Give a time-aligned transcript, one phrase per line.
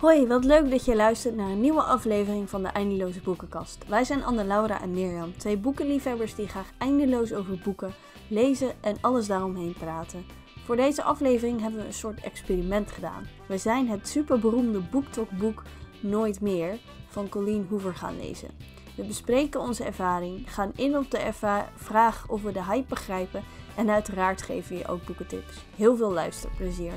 [0.00, 3.84] Hoi, wat leuk dat je luistert naar een nieuwe aflevering van de Eindeloze Boekenkast.
[3.88, 7.94] Wij zijn Anne-Laura en Mirjam, twee boekenliefhebbers die graag eindeloos over boeken,
[8.28, 10.24] lezen en alles daaromheen praten.
[10.64, 13.26] Voor deze aflevering hebben we een soort experiment gedaan.
[13.48, 15.62] We zijn het superberoemde BookTok-boek
[16.00, 16.78] Nooit Meer
[17.08, 18.50] van Colleen Hoover gaan lezen.
[18.96, 21.32] We bespreken onze ervaring, gaan in op de
[21.74, 23.42] vraag of we de hype begrijpen
[23.76, 25.64] en uiteraard geven we je ook boekentips.
[25.76, 26.92] Heel veel luisterplezier.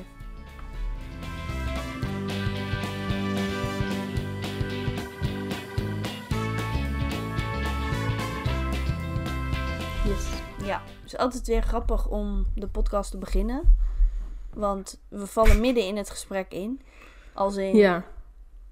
[10.70, 13.78] Ja, het is altijd weer grappig om de podcast te beginnen.
[14.54, 16.82] Want we vallen midden in het gesprek in.
[17.34, 18.04] Als in, Ja.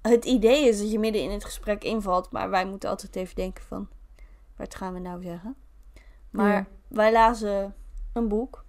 [0.02, 3.34] het idee is dat je midden in het gesprek invalt, maar wij moeten altijd even
[3.34, 3.88] denken van,
[4.56, 5.56] wat gaan we nou zeggen?
[6.30, 6.66] Maar Ja.
[6.88, 7.74] wij lazen
[8.12, 8.64] een boek.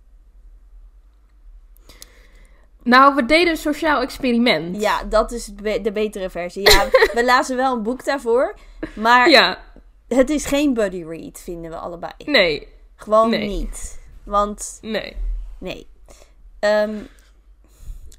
[2.84, 4.82] Nou, we deden een sociaal experiment.
[4.82, 6.70] Ja, dat is de betere versie.
[6.72, 6.86] Ja,
[7.18, 8.56] we lazen wel een boek daarvoor,
[8.96, 9.64] maar Ja,
[10.08, 12.12] het is geen buddy read, vinden we allebei.
[12.26, 12.68] nee,
[13.00, 13.48] Gewoon Nee.
[13.48, 14.00] niet.
[14.24, 15.16] Want nee.
[15.58, 15.88] Nee.
[16.60, 17.02] Ehm,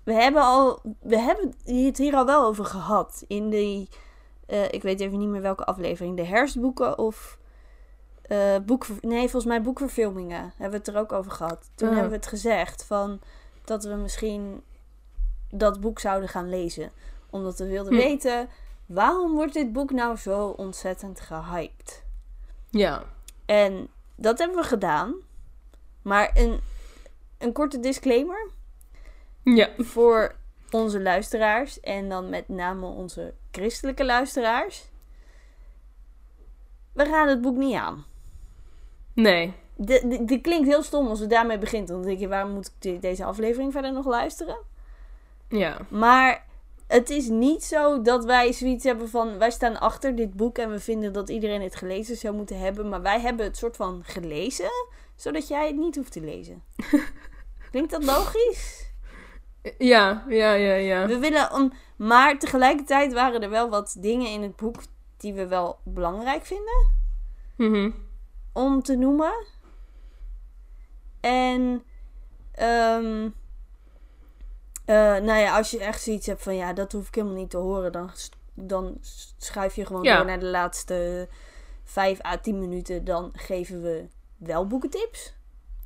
[0.05, 3.89] we hebben al, we hebben het hier al wel over gehad in die,
[4.47, 7.39] eh, ik weet even niet meer welke aflevering, de herfstboeken of
[8.23, 11.71] eh boek, nee volgens mij boekverfilmingen hebben we het er ook over gehad.
[11.75, 11.93] Toen Ah.
[11.95, 13.21] hebben we het gezegd van
[13.65, 14.63] dat we misschien
[15.51, 16.91] dat boek zouden gaan lezen,
[17.31, 17.99] omdat we wilden Hm.
[17.99, 18.49] weten
[18.87, 22.05] waarom wordt dit boek nou zo ontzettend gehyped.
[22.71, 23.03] Ja.
[23.47, 23.89] En
[24.21, 25.15] dat hebben we gedaan.
[26.03, 26.61] Maar een,
[27.39, 28.51] een korte disclaimer
[29.43, 29.69] Ja.
[29.79, 30.35] voor
[30.71, 31.81] onze luisteraars.
[31.81, 34.89] En dan met name onze christelijke luisteraars.
[36.93, 38.05] We gaan het boek niet aan.
[39.13, 39.53] Nee.
[39.77, 41.89] De- de- Dit klinkt heel stom als we daarmee beginnen.
[41.89, 44.59] Dan denk je, waarom moet ik de- deze aflevering verder nog luisteren?
[45.49, 45.77] Ja.
[45.89, 46.47] Maar
[46.91, 49.39] het is niet zo dat wij zoiets hebben van...
[49.39, 52.89] Wij staan achter dit boek en we vinden dat iedereen het gelezen zou moeten hebben.
[52.89, 54.71] Maar wij hebben het soort van gelezen,
[55.17, 56.63] zodat jij het niet hoeft te lezen.
[57.71, 58.89] Klinkt dat logisch?
[59.79, 61.07] Ja, ja, ja, ja.
[61.07, 64.77] We willen om, maar tegelijkertijd waren er wel wat dingen in het boek
[65.17, 66.99] die we wel belangrijk vinden
[67.57, 67.91] Mhm.
[68.53, 69.47] om te noemen.
[71.21, 71.83] En
[72.53, 73.29] ehm
[74.91, 77.51] eh, nou ja, als je echt zoiets hebt van ja, dat hoef ik helemaal niet
[77.51, 78.11] te horen, dan,
[78.55, 78.99] dan
[79.39, 80.17] schuif je gewoon Ja.
[80.17, 81.29] door naar de laatste
[81.85, 83.05] 5 à 10 minuten.
[83.05, 84.07] Dan geven we
[84.37, 85.35] wel boekentips.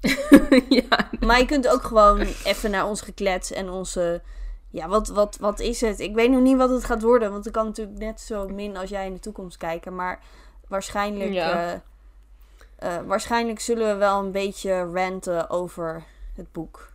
[0.68, 1.10] ja.
[1.20, 4.22] Maar je kunt ook gewoon even naar ons geklets en onze.
[4.70, 6.00] Ja, wat, wat, wat is het?
[6.00, 7.30] Ik weet nog niet wat het gaat worden.
[7.32, 9.94] Want ik kan natuurlijk net zo min als jij in de toekomst kijken.
[9.94, 10.20] Maar
[10.68, 11.32] waarschijnlijk.
[11.32, 11.80] Ja.
[12.78, 16.04] eh, eh, waarschijnlijk zullen we wel een beetje ranten over
[16.34, 16.92] het boek.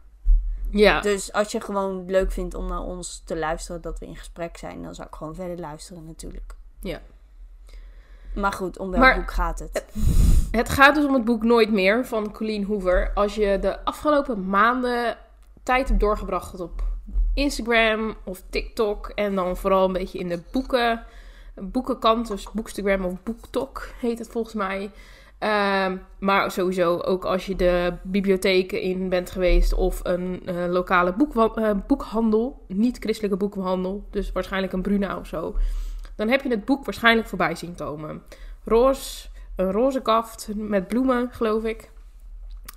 [0.72, 1.02] Ja.
[1.02, 4.58] Dus als je gewoon leuk vindt om naar ons te luisteren, dat we in gesprek
[4.58, 6.56] zijn, dan zou ik gewoon verder luisteren natuurlijk.
[6.80, 7.02] Ja.
[8.34, 9.86] Maar goed, om welk Maar- boek gaat het?
[10.52, 13.12] Het gaat dus om het boek Nooit meer van Colleen Hoover.
[13.14, 15.18] Als je de afgelopen maanden
[15.64, 16.84] tijd hebt doorgebracht op
[17.34, 21.04] Instagram of TikTok en dan vooral een beetje in de boeken,
[21.56, 24.92] boekenkant, dus Bookstagram of BookTok heet het volgens mij.
[25.40, 31.14] Ehm, maar sowieso ook als je de bibliotheken in bent geweest of een eh, lokale
[31.14, 35.56] boekwa- eh, boekhandel, niet christelijke boekhandel, dus waarschijnlijk een Bruna of zo.
[36.16, 38.22] Dan heb je het boek waarschijnlijk voorbij zien komen.
[38.66, 41.92] Roze, een roze kaft met bloemen, geloof ik.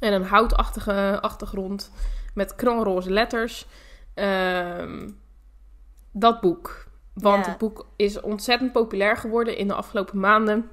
[0.00, 1.92] En een houtachtige achtergrond
[2.34, 3.66] met knalroze letters.
[4.14, 5.08] Ehm,
[6.12, 6.84] dat boek.
[7.14, 7.50] Want Ja.
[7.50, 10.70] het boek is ontzettend populair geworden in de afgelopen maanden.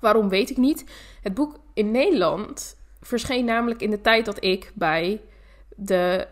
[0.00, 0.84] Waarom weet ik niet.
[1.22, 5.20] Het boek in Nederland verscheen namelijk in de tijd dat ik bij
[5.76, 6.26] de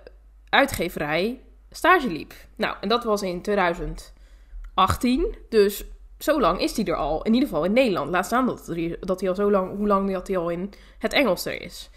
[0.48, 2.32] uitgeverij stage liep.
[2.56, 5.34] Nou, en dat was in 2018.
[5.48, 5.84] Dus
[6.19, 7.22] zo lang is die er al.
[7.22, 8.10] In ieder geval in Nederland.
[8.10, 10.72] Laat staan dat, er- dat hij al zo lang, hoe lang dat hij al in
[10.99, 11.90] het Engels er is.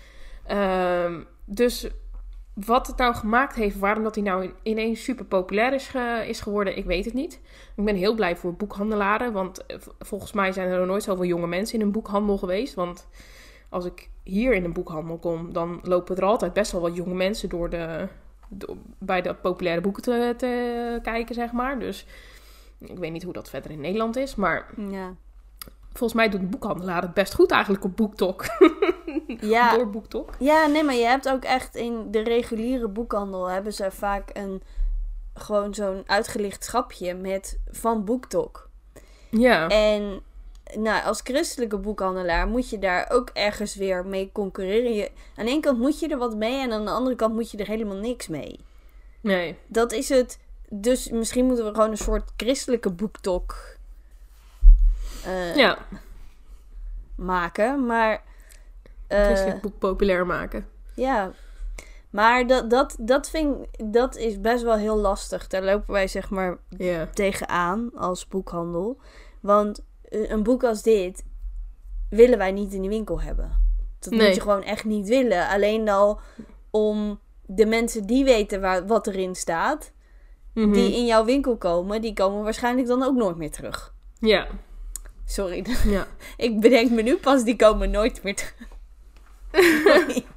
[0.45, 1.87] Ehm, dus
[2.65, 5.91] wat het nou gemaakt heeft, waarom dat hij nou in- ineens super populair is,
[6.27, 7.39] is geworden, ik weet het niet.
[7.75, 11.25] Ik ben heel blij voor boekhandelaren, want eh, volgens mij zijn er nog nooit zoveel
[11.25, 12.73] jonge mensen in een boekhandel geweest.
[12.73, 13.07] Want
[13.69, 17.13] als ik hier in een boekhandel kom, dan lopen er altijd best wel wat jonge
[17.15, 18.07] mensen door de,
[18.97, 21.79] bij de populaire boeken te, te kijken, zeg maar.
[21.79, 22.05] Dus
[22.79, 25.15] ik weet niet hoe dat verder in Nederland is, maar Ja.
[25.97, 28.45] Volgens mij doet de boekhandelaar het best goed eigenlijk op BookTok.
[29.39, 30.33] Ja, Door BookTok.
[30.39, 34.61] Ja, nee, maar je hebt ook echt in de reguliere boekhandel hebben ze vaak een
[35.33, 38.69] gewoon zo'n uitgelicht schapje met van BookTok.
[39.29, 39.67] Ja.
[39.67, 40.21] En
[40.75, 44.93] nou, als christelijke boekhandelaar moet je daar ook ergens weer mee concurreren.
[44.93, 47.33] Je, aan de ene kant moet je er wat mee en aan de andere kant
[47.33, 48.59] moet je er helemaal niks mee.
[49.21, 49.55] Nee.
[49.67, 50.39] Dat is het.
[50.69, 53.76] dus misschien moeten we gewoon een soort christelijke boektok
[55.25, 55.77] eh, Ja,
[57.15, 57.85] maken.
[57.85, 58.23] Maar
[59.07, 60.67] eh, christelijk boek populair maken.
[60.95, 61.31] ja,
[62.09, 63.55] maar dat, dat, dat vind
[63.93, 65.47] dat is best wel heel lastig.
[65.47, 66.57] Daar lopen wij zeg maar
[67.13, 68.97] tegenaan als boekhandel.
[69.41, 71.25] Want eh, een boek als dit
[72.09, 73.51] willen wij niet in de winkel hebben.
[73.99, 74.25] Dat Nee.
[74.25, 75.47] moet je gewoon echt niet willen.
[75.49, 76.19] Alleen al
[76.71, 79.91] om de mensen die weten waar, wat erin staat,
[80.53, 80.71] Mhm.
[80.73, 83.93] die in jouw winkel komen, die komen waarschijnlijk dan ook nooit meer terug.
[84.19, 84.47] Ja,
[85.27, 86.07] Sorry, ja.
[86.37, 88.55] ik bedenk me nu pas, die komen nooit meer terug.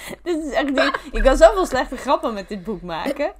[0.22, 0.92] Dit is echt.
[1.12, 3.32] Ik kan zoveel slechte grappen met dit boek maken.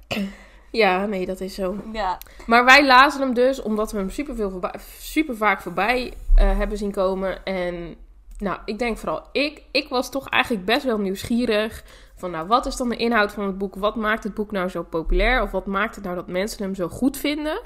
[0.71, 1.77] Ja, nee, dat is zo.
[1.93, 6.13] Ja, Maar wij lazen hem dus omdat we hem super, veel voorbij, super vaak voorbij
[6.35, 7.45] eh, hebben zien komen.
[7.45, 7.95] En
[8.37, 9.63] nou, ik denk vooral ik.
[9.71, 11.83] Ik was toch eigenlijk best wel nieuwsgierig.
[12.15, 13.75] Van nou, wat is dan de inhoud van het boek?
[13.75, 15.41] Wat maakt het boek nou zo populair?
[15.41, 17.61] Of wat maakt het nou dat mensen hem zo goed vinden?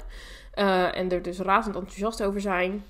[0.52, 2.84] Eh, en er dus razend enthousiast over zijn.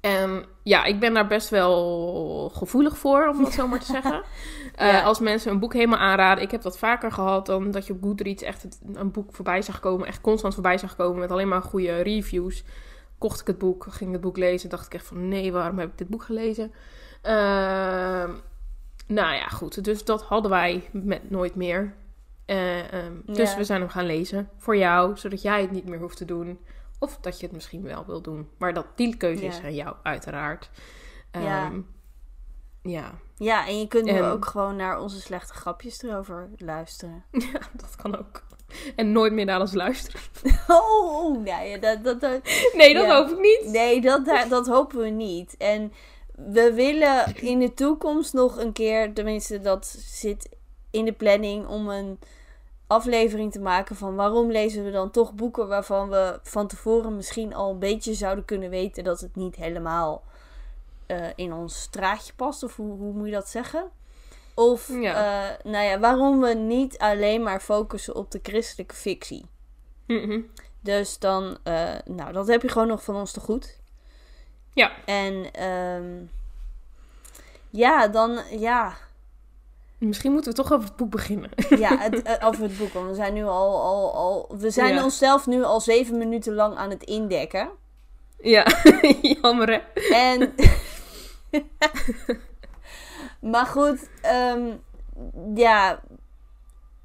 [0.00, 4.22] En ja, ik ben daar best wel gevoelig voor, om dat zo maar te zeggen.
[4.74, 5.02] Eh, Ja.
[5.02, 6.44] Als mensen een boek helemaal aanraden.
[6.44, 9.62] Ik heb dat vaker gehad dan dat je op Goodreads echt het- een boek voorbij
[9.62, 10.06] zag komen.
[10.06, 12.64] Echt constant voorbij zag komen met alleen maar goede reviews.
[13.18, 14.68] Kocht ik het boek, ging het boek lezen.
[14.70, 16.72] Dacht ik echt van nee, waarom heb ik dit boek gelezen?
[17.22, 18.30] Ehm,
[19.06, 19.84] nou ja, goed.
[19.84, 21.94] Dus dat hadden wij met Nooit meer.
[22.46, 25.98] Eh, ehm, Dus we zijn hem gaan lezen voor jou, zodat jij het niet meer
[25.98, 26.58] hoeft te doen.
[26.98, 28.48] Of dat je het misschien wel wil doen.
[28.58, 30.70] Maar dat, die keuze is aan jou, uiteraard.
[31.32, 31.64] Ja.
[31.66, 31.80] Ehm,
[32.82, 33.14] ja.
[33.36, 37.24] ja en je kunt nu En- ook gewoon naar onze slechte grapjes erover luisteren.
[37.52, 38.44] ja, dat kan ook.
[38.96, 40.20] En nooit meer naar ons luisteren.
[40.68, 42.40] Oh, nee, dat, dat, dat,
[42.74, 43.16] Nee, dat Ja.
[43.16, 43.72] hoop ik niet.
[43.72, 45.56] nee dat, dat, dat hopen we niet.
[45.56, 45.92] En
[46.34, 50.48] we willen in de toekomst nog een keer, tenminste dat zit
[50.90, 52.18] in de planning, om een
[52.86, 57.54] aflevering te maken van waarom lezen we dan toch boeken waarvan we van tevoren misschien
[57.54, 60.22] al een beetje zouden kunnen weten dat het niet helemaal
[61.06, 62.62] eh, in ons straatje past.
[62.62, 63.90] Of hoe, hoe moet je dat zeggen?
[64.54, 65.14] Of, Ja.
[65.14, 69.46] eh, nou ja, waarom we niet alleen maar focussen op de christelijke fictie.
[70.06, 70.40] Mhm.
[70.80, 73.78] Dus dan, eh, nou, dat heb je gewoon nog van ons te goed.
[74.72, 74.92] Ja.
[75.04, 76.24] En, ehm,
[77.70, 78.96] ja, dan, ja,
[79.98, 81.50] Misschien moeten we toch over het boek beginnen.
[81.78, 82.92] ja, het, eh, over het boek.
[82.92, 85.04] Want we zijn nu al, al, al, we zijn Ja.
[85.04, 87.70] onszelf nu al zeven minuten lang aan het indekken.
[88.40, 88.66] ja,
[89.42, 89.78] jammer hè.
[90.14, 90.54] En,
[93.52, 94.66] maar goed, ehm,
[95.54, 96.00] ja,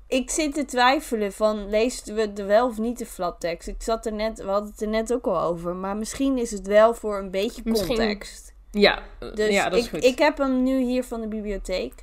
[0.08, 3.68] ik zit te twijfelen van, lezen we er wel of niet de flaptekst?
[3.68, 6.52] Ik zat er net, we hadden het er net ook al over, maar misschien is
[6.52, 8.54] het wel voor een beetje Misschien- context.
[8.72, 10.04] Ja, Dus ja dat is ik, goed.
[10.04, 11.94] ik heb hem nu hier van de bibliotheek.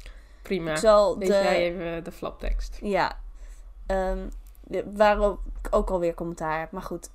[0.49, 0.71] Prima.
[0.71, 2.79] Ik zal Lees de, jij even de flaptekst.
[2.83, 3.19] ja,
[3.87, 4.29] ehm,
[4.61, 7.11] de- waarop ik ook alweer commentaar heb, maar goed.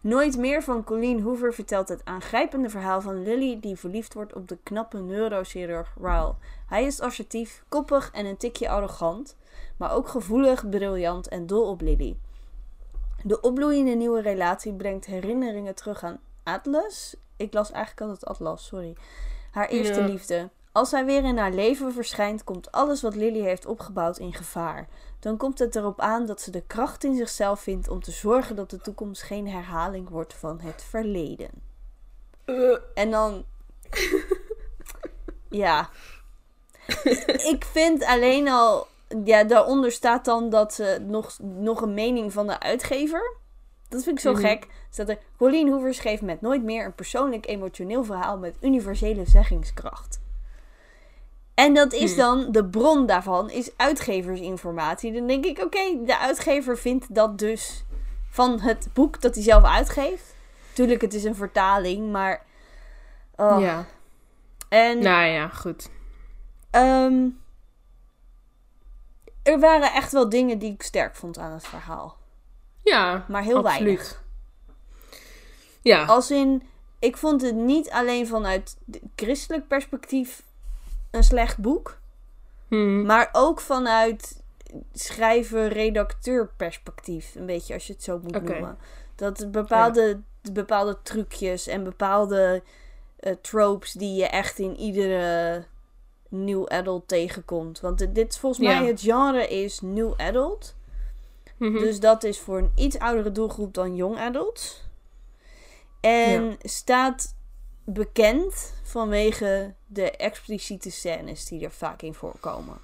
[0.00, 4.48] Nooit meer van Colleen Hoover vertelt het aangrijpende verhaal van Lily die verliefd wordt op
[4.48, 6.36] de knappe neurochirurg Raul.
[6.66, 9.36] Hij is assertief, koppig en een tikje arrogant,
[9.76, 12.16] maar ook gevoelig, briljant en dol op Lily.
[13.22, 17.16] De opbloeiende nieuwe relatie brengt herinneringen terug aan Atlas.
[17.36, 18.96] Ik las eigenlijk altijd Atlas, sorry.
[19.50, 20.06] Haar eerste Ja.
[20.06, 20.50] liefde.
[20.72, 24.88] Als hij weer in haar leven verschijnt, komt alles wat Lily heeft opgebouwd in gevaar.
[25.20, 28.56] Dan komt het erop aan dat ze de kracht in zichzelf vindt om te zorgen
[28.56, 31.50] dat de toekomst geen herhaling wordt van het verleden.
[32.94, 33.44] En dan.
[35.50, 35.88] ja.
[37.52, 38.86] Ik vind alleen al.
[39.24, 43.36] Ja, daaronder staat dan dat ze nog, nog een mening van de uitgever.
[43.88, 44.40] Dat vind ik zo Mhm.
[44.40, 44.66] gek.
[44.90, 45.18] Staat er.
[45.36, 50.20] Colleen Hoover schreef met nooit meer een persoonlijk emotioneel verhaal met universele zeggingskracht.
[51.54, 52.18] En dat is Hmm.
[52.18, 55.12] dan, de bron daarvan is uitgeversinformatie.
[55.12, 57.84] Dan denk ik, oké, de uitgever vindt dat dus
[58.30, 60.34] van het boek dat hij zelf uitgeeft.
[60.72, 62.44] Tuurlijk, het is een vertaling, maar...
[63.36, 63.56] oh.
[63.60, 63.84] Ja.
[64.68, 65.88] En Nou ja, goed.
[66.70, 67.28] ehm,
[69.42, 72.16] er waren echt wel dingen die ik sterk vond aan het verhaal.
[72.84, 73.82] Ja, Maar heel absoluut.
[73.84, 74.22] weinig.
[75.82, 76.04] Ja.
[76.04, 76.62] Als in,
[76.98, 78.76] ik vond het niet alleen vanuit
[79.16, 80.42] christelijk perspectief
[81.12, 81.98] een slecht boek.
[82.68, 83.04] Hmm.
[83.06, 84.42] Maar ook vanuit
[84.92, 87.34] schrijver-redacteur perspectief.
[87.34, 88.78] Een beetje als je het zo moet noemen.
[89.16, 90.20] Dat bepaalde,
[90.52, 92.62] bepaalde trucjes en bepaalde
[93.18, 95.64] eh, tropes die je echt in iedere
[96.28, 97.80] new adult tegenkomt.
[97.80, 98.78] Want dit- volgens Ja.
[98.78, 100.74] mij het genre is new adult.
[101.56, 101.78] Mhm.
[101.78, 104.84] Dus dat is voor een iets oudere doelgroep dan young adults.
[106.00, 107.34] En staat
[107.84, 112.80] bekend vanwege de expliciete scènes die er vaak in voorkomen.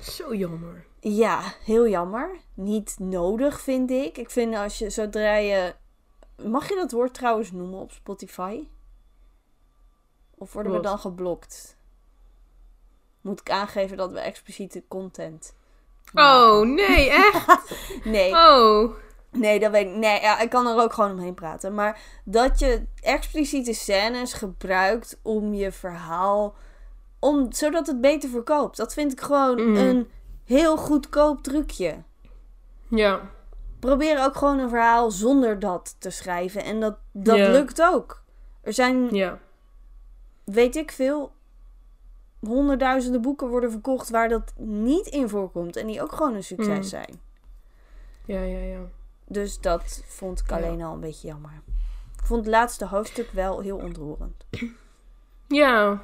[0.00, 0.84] Zo jammer.
[1.00, 2.36] Ja, heel jammer.
[2.54, 4.18] Niet nodig, vind ik.
[4.18, 5.74] Ik vind als je zodra je.
[6.44, 8.68] Mag je dat woord trouwens noemen op Spotify?
[10.34, 11.76] Of worden we dan geblokt?
[13.20, 15.54] Moet ik aangeven dat we expliciete content.
[16.12, 16.50] maken?
[16.50, 17.74] Oh, nee, echt?
[18.04, 18.94] Nee, Oh.
[19.30, 19.94] Nee, dat weet ik.
[19.94, 21.74] Nee, ja, ik kan er ook gewoon omheen praten.
[21.74, 26.54] Maar dat je expliciete scènes gebruikt om je verhaal.
[27.18, 28.76] Om, zodat het beter verkoopt.
[28.76, 29.76] Dat vind ik gewoon Mm.
[29.76, 30.08] een
[30.44, 32.02] heel goedkoop trucje.
[32.88, 33.20] Ja.
[33.80, 36.64] probeer ook gewoon een verhaal zonder dat te schrijven.
[36.64, 37.50] En dat, dat Ja.
[37.50, 38.22] lukt ook.
[38.62, 39.38] Er zijn, Ja.
[40.44, 41.32] weet ik veel,
[42.40, 45.76] honderdduizenden boeken worden verkocht waar dat niet in voorkomt.
[45.76, 46.82] En die ook gewoon een succes Mm.
[46.82, 47.20] zijn.
[48.24, 48.80] Ja, ja, ja.
[49.28, 50.56] Dus dat vond ik Ja.
[50.56, 51.50] alleen al een beetje jammer.
[52.20, 54.46] Ik vond het laatste hoofdstuk wel heel ontroerend.
[55.48, 56.02] Ja.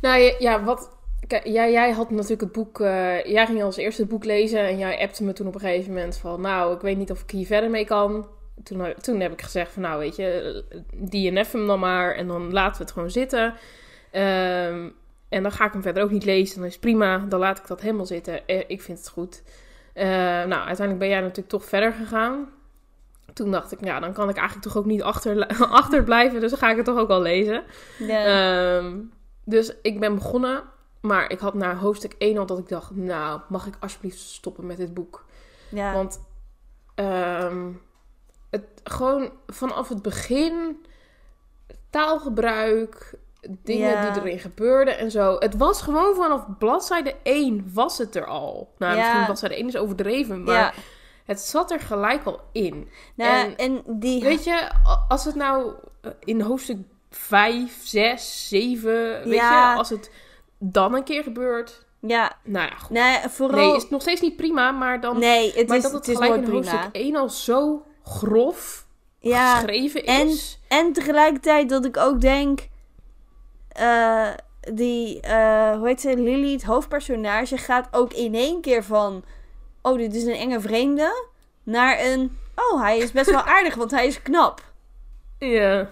[0.00, 0.96] Nou ja, wat.
[1.26, 2.80] Kijk, jij, jij had natuurlijk het boek.
[2.80, 4.60] eh, jij ging als eerste het boek lezen.
[4.60, 6.40] En jij appte me toen op een gegeven moment van.
[6.40, 8.26] Nou, ik weet niet of ik hier verder mee kan.
[8.62, 9.82] Toen, eh, toen heb ik gezegd van.
[9.82, 10.64] Nou, weet je.
[11.10, 12.14] DNF hem dan maar.
[12.14, 13.54] En dan laten we het gewoon zitten.
[14.10, 14.88] Ehm,
[15.28, 16.58] en dan ga ik hem verder ook niet lezen.
[16.58, 17.18] Dan is prima.
[17.18, 18.46] Dan laat ik dat helemaal zitten.
[18.46, 19.42] Eh, ik vind het goed.
[19.98, 20.06] Eh,
[20.44, 22.48] nou, uiteindelijk ben jij natuurlijk toch verder gegaan.
[23.32, 25.46] Toen dacht ik, ja, dan kan ik eigenlijk toch ook niet achter,
[25.82, 26.40] achterblijven.
[26.40, 27.64] Dus dan ga ik het toch ook al lezen.
[28.08, 28.96] Ehm,
[29.44, 30.62] dus ik ben begonnen.
[31.00, 32.96] Maar ik had na hoofdstuk 1 al dat ik dacht...
[32.96, 35.24] Nou, mag ik alsjeblieft stoppen met dit boek?
[35.68, 36.20] ja, Want
[36.94, 37.72] ehm,
[38.50, 40.86] het, gewoon vanaf het begin...
[41.90, 43.14] Taalgebruik...
[43.62, 44.10] Dingen Ja.
[44.10, 45.36] die erin gebeurden en zo.
[45.38, 48.72] Het was gewoon vanaf bladzijde 1 was het er al.
[48.78, 48.98] Nou, Ja.
[49.00, 50.44] misschien bladzijde 1 is overdreven.
[50.44, 50.72] Maar ja.
[51.24, 52.88] het zat er gelijk al in.
[53.14, 54.22] Nou, en- en, die...
[54.22, 54.70] Weet je,
[55.08, 56.78] als het nou eh, in hoofdstuk
[57.10, 58.92] 5, 6, 7,
[59.24, 59.72] weet Ja.
[59.72, 60.10] je, als het
[60.58, 62.90] dan een keer gebeurt, ja, nou ja, goed.
[62.90, 63.58] nee, vooral...
[63.66, 66.06] Nee, is het nog steeds niet prima, maar dan nee, het maar is, dat het
[66.06, 68.86] het is gelijk in hoofdstuk 1 al zo grof
[69.18, 70.58] Ja, geschreven en- is.
[70.68, 72.68] En tegelijkertijd dat ik ook denk.
[73.78, 74.28] Eh,
[74.74, 79.24] die, eh, hoe heet ze, Lily, het hoofdpersonage, gaat ook in één keer van.
[79.82, 81.26] Oh, dit is een enge vreemde.
[81.62, 82.38] Naar een.
[82.54, 84.72] Oh, hij is best wel aardig, want hij is knap.
[85.38, 85.90] Ja.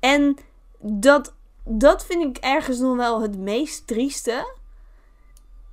[0.00, 0.36] En
[0.78, 4.54] dat, dat vind ik ergens nog wel het meest trieste.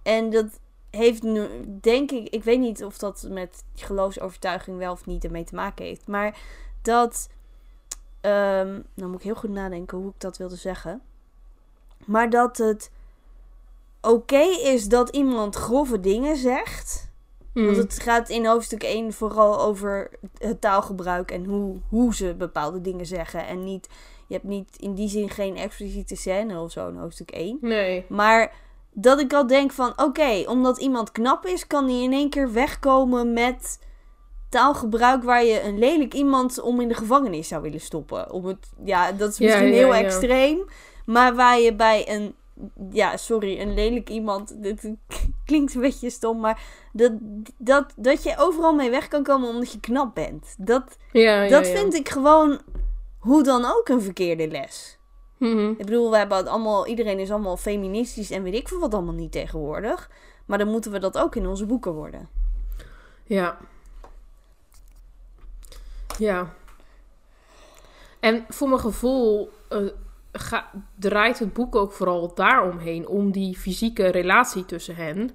[0.04, 1.48] En dat heeft nu,
[1.82, 5.86] denk ik, ik weet niet of dat met geloofsovertuiging wel of niet ermee te maken
[5.86, 6.08] heeft.
[6.08, 6.38] Maar
[6.82, 7.30] dat,
[8.22, 11.02] ehm nou moet ik heel goed nadenken hoe ik dat wilde zeggen.
[12.06, 12.92] Maar dat het
[14.02, 17.14] oké is dat iemand grove dingen zegt.
[17.54, 17.66] Mm.
[17.66, 22.82] Want het gaat in hoofdstuk 1 vooral over het taalgebruik en hoe, hoe ze bepaalde
[22.82, 23.48] dingen zeggen.
[23.48, 23.90] En niet,
[24.28, 27.58] je hebt niet in die zin geen expliciete scène of zo in hoofdstuk 1.
[27.62, 28.06] Nee.
[28.10, 28.54] Maar
[28.92, 32.52] dat ik al denk van, oké, omdat iemand knap is, kan hij in één keer
[32.52, 33.80] wegkomen met
[34.50, 38.32] taalgebruik waar je een lelijk iemand om in de gevangenis zou willen stoppen.
[38.32, 40.00] Om het, ja, dat is Ja, misschien ja, heel ja.
[40.00, 40.66] extreem.
[41.06, 42.36] Maar waar je bij een,
[42.92, 44.92] ja, sorry, een lelijk iemand, dit
[45.46, 46.62] klinkt een beetje stom, maar
[46.94, 47.12] dat,
[47.58, 50.56] dat, dat je overal mee weg kan komen omdat je knap bent.
[50.58, 51.74] Dat, Ja, dat ja.
[51.74, 52.62] vind ik gewoon,
[53.20, 54.98] hoe dan ook, een verkeerde les.
[55.38, 55.70] Mhm.
[55.70, 58.94] Ik bedoel, we hebben het allemaal, iedereen is allemaal feministisch en weet ik veel wat
[58.94, 60.10] allemaal niet tegenwoordig.
[60.46, 62.30] Maar dan moeten we dat ook in onze boeken worden.
[63.24, 63.58] Ja.
[66.18, 66.54] Ja.
[68.20, 69.80] En voor mijn gevoel eh,
[70.40, 75.32] ga- draait het boek ook vooral daaromheen, om die fysieke relatie tussen hen.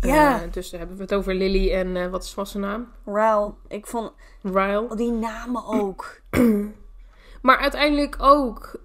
[0.00, 0.42] Ja.
[0.42, 2.88] Eh, dus hebben we het over Lily en eh, wat is was zijn naam?
[3.04, 4.96] Rauw, ik vond Ryle.
[4.96, 6.20] die namen ook.
[7.42, 8.80] Maar uiteindelijk ook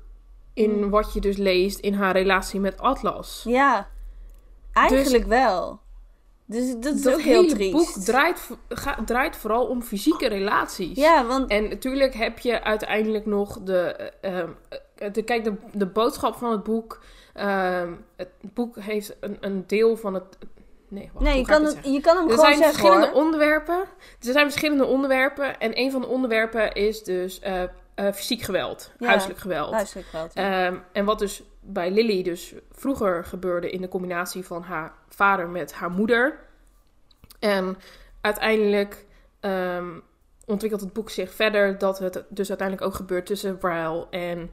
[0.53, 0.89] in Hmm.
[0.89, 3.43] wat je dus leest in haar relatie met Atlas.
[3.47, 3.87] Ja,
[4.73, 5.79] eigenlijk wel.
[6.45, 7.71] Dus dat is Dat ook heel triest.
[7.71, 10.97] boek draait, ga- draait vooral om fysieke relaties.
[10.97, 13.79] Ja, want En natuurlijk heb je uiteindelijk nog de.
[14.21, 14.79] eh, ehm, eh,
[15.11, 17.01] de kijk, de, de boodschap van het boek.
[17.33, 20.37] ehm, het boek heeft een, een deel van het.
[20.87, 23.23] Nee, wacht, nee, je kan, het, je kan hem Er gewoon zijn zeggen verschillende hoor.
[23.23, 23.79] onderwerpen.
[24.19, 25.59] Er zijn verschillende onderwerpen.
[25.59, 27.69] En een van de onderwerpen is dus eh, eh,
[28.13, 29.73] fysiek geweld, Ja, huiselijk geweld.
[29.73, 30.31] Huiselijk geweld.
[30.33, 30.65] ja.
[30.67, 35.49] Ehm, en wat dus bij Lily dus vroeger gebeurde in de combinatie van haar vader
[35.49, 36.39] met haar moeder.
[37.39, 37.77] En
[38.21, 39.05] uiteindelijk
[39.39, 39.87] ehm,
[40.45, 44.51] ontwikkelt het boek zich verder dat het dus uiteindelijk ook gebeurt tussen Ryle en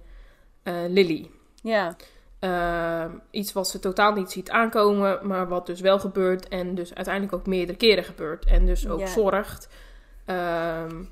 [0.62, 1.30] eh, Lily.
[1.62, 1.96] ja.
[2.38, 6.94] Ehm, iets wat ze totaal niet ziet aankomen, maar wat dus wel gebeurt en dus
[6.94, 8.44] uiteindelijk ook meerdere keren gebeurt.
[8.44, 9.06] En dus ook Ja.
[9.06, 9.68] zorgt.
[10.24, 11.04] Ehm,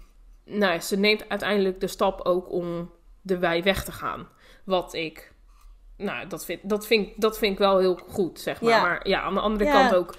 [0.45, 2.91] nou, ze neemt uiteindelijk de stap ook om
[3.21, 4.29] de wei weg te gaan.
[4.65, 5.33] Wat ik
[5.97, 8.71] nou, dat vind, dat, vind, dat vind ik wel heel goed, zeg maar.
[8.71, 8.83] Ja.
[8.83, 9.73] Maar ja, aan de andere Ja.
[9.73, 10.15] kant ook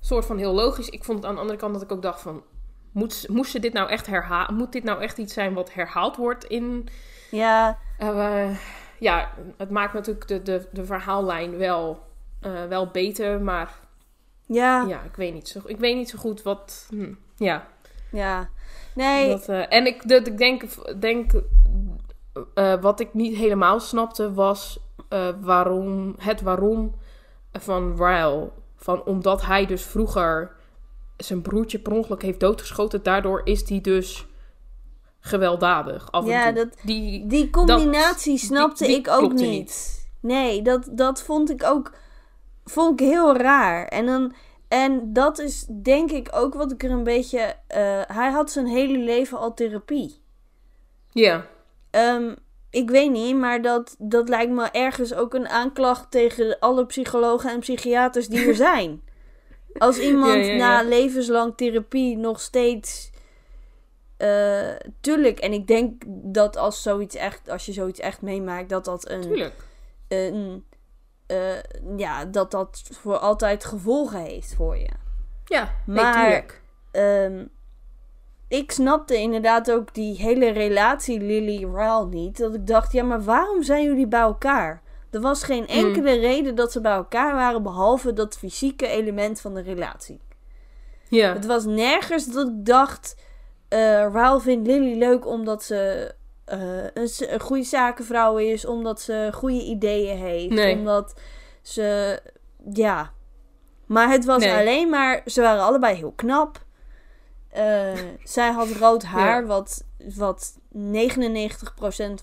[0.00, 0.88] soort van heel logisch.
[0.88, 2.42] Ik vond het aan de andere kant dat ik ook dacht van...
[2.92, 4.54] Moet, moest ze dit nou echt herhalen?
[4.54, 6.88] Moet dit nou echt iets zijn wat herhaald wordt in...
[7.30, 8.56] Ja, Eh,
[8.98, 12.02] ja, het maakt natuurlijk de, de, de verhaallijn wel,
[12.40, 13.42] eh, wel beter.
[13.42, 13.78] Maar
[14.46, 16.86] ja, ja, ik weet niet zo, ik weet niet zo goed wat...
[16.90, 17.66] hm, ja,
[18.10, 18.48] ja.
[18.94, 20.62] Nee, dat, eh, en ik, dat, ik denk,
[21.00, 21.32] denk
[22.80, 24.80] wat ik niet helemaal snapte was
[25.40, 26.94] waarom, het waarom
[27.52, 28.50] van Ryle.
[28.76, 30.52] Van, omdat hij dus vroeger
[31.16, 33.02] zijn broertje per ongeluk heeft doodgeschoten.
[33.02, 34.26] Daardoor is hij dus
[35.28, 36.54] gewelddadig af en Ja, toe.
[36.54, 39.50] dat- Die, die combinatie snapte die ik ook niet.
[39.50, 40.06] niet.
[40.20, 41.92] Nee, dat, dat vond ik ook
[42.64, 43.86] vond ik heel raar.
[43.86, 44.34] En, dan,
[44.68, 47.54] en dat is denk ik ook wat ik er een beetje...
[47.66, 50.22] eh, hij had zijn hele leven al therapie.
[51.10, 51.46] ja,
[51.90, 52.34] Ehm,
[52.70, 57.50] ik weet niet, maar dat, dat lijkt me ergens ook een aanklacht tegen alle psychologen
[57.50, 59.02] en psychiaters die er zijn.
[59.78, 60.56] Als iemand Ja, ja, ja.
[60.82, 63.10] na levenslang therapie nog steeds.
[64.18, 68.84] Eh, tuurlijk, en ik denk dat als zoiets echt, als je zoiets echt meemaakt, dat
[68.84, 69.20] dat een.
[69.20, 69.54] tuurlijk.
[70.08, 70.64] een
[71.26, 71.38] eh,
[71.96, 74.88] ja, dat dat voor altijd gevolgen heeft voor je.
[75.44, 76.60] Ja, Maar-.
[76.90, 77.44] Ehm,
[78.48, 82.38] ik snapte inderdaad ook die hele relatie Lily-Ryle niet.
[82.38, 84.82] Dat ik dacht, ja, maar waarom zijn jullie bij elkaar?
[85.10, 85.84] Er was geen Hmm.
[85.84, 90.20] enkele reden dat ze bij elkaar waren, behalve dat fysieke element van de relatie.
[91.08, 93.16] Ja, Het was nergens dat ik dacht,
[93.68, 96.12] eh Ryle vindt Lily leuk omdat ze
[96.44, 100.74] eh, een, goede zakenvrouw is, omdat ze goede ideeën heeft, Nee.
[100.76, 101.14] omdat
[101.62, 102.20] ze,
[102.72, 103.12] ja.
[103.86, 104.54] Maar het was Nee.
[104.54, 106.64] alleen maar, ze waren allebei heel knap.
[107.48, 107.92] Eh,
[108.24, 109.46] zij had rood haar, Ja.
[109.46, 109.84] wat,
[110.16, 110.78] wat 99%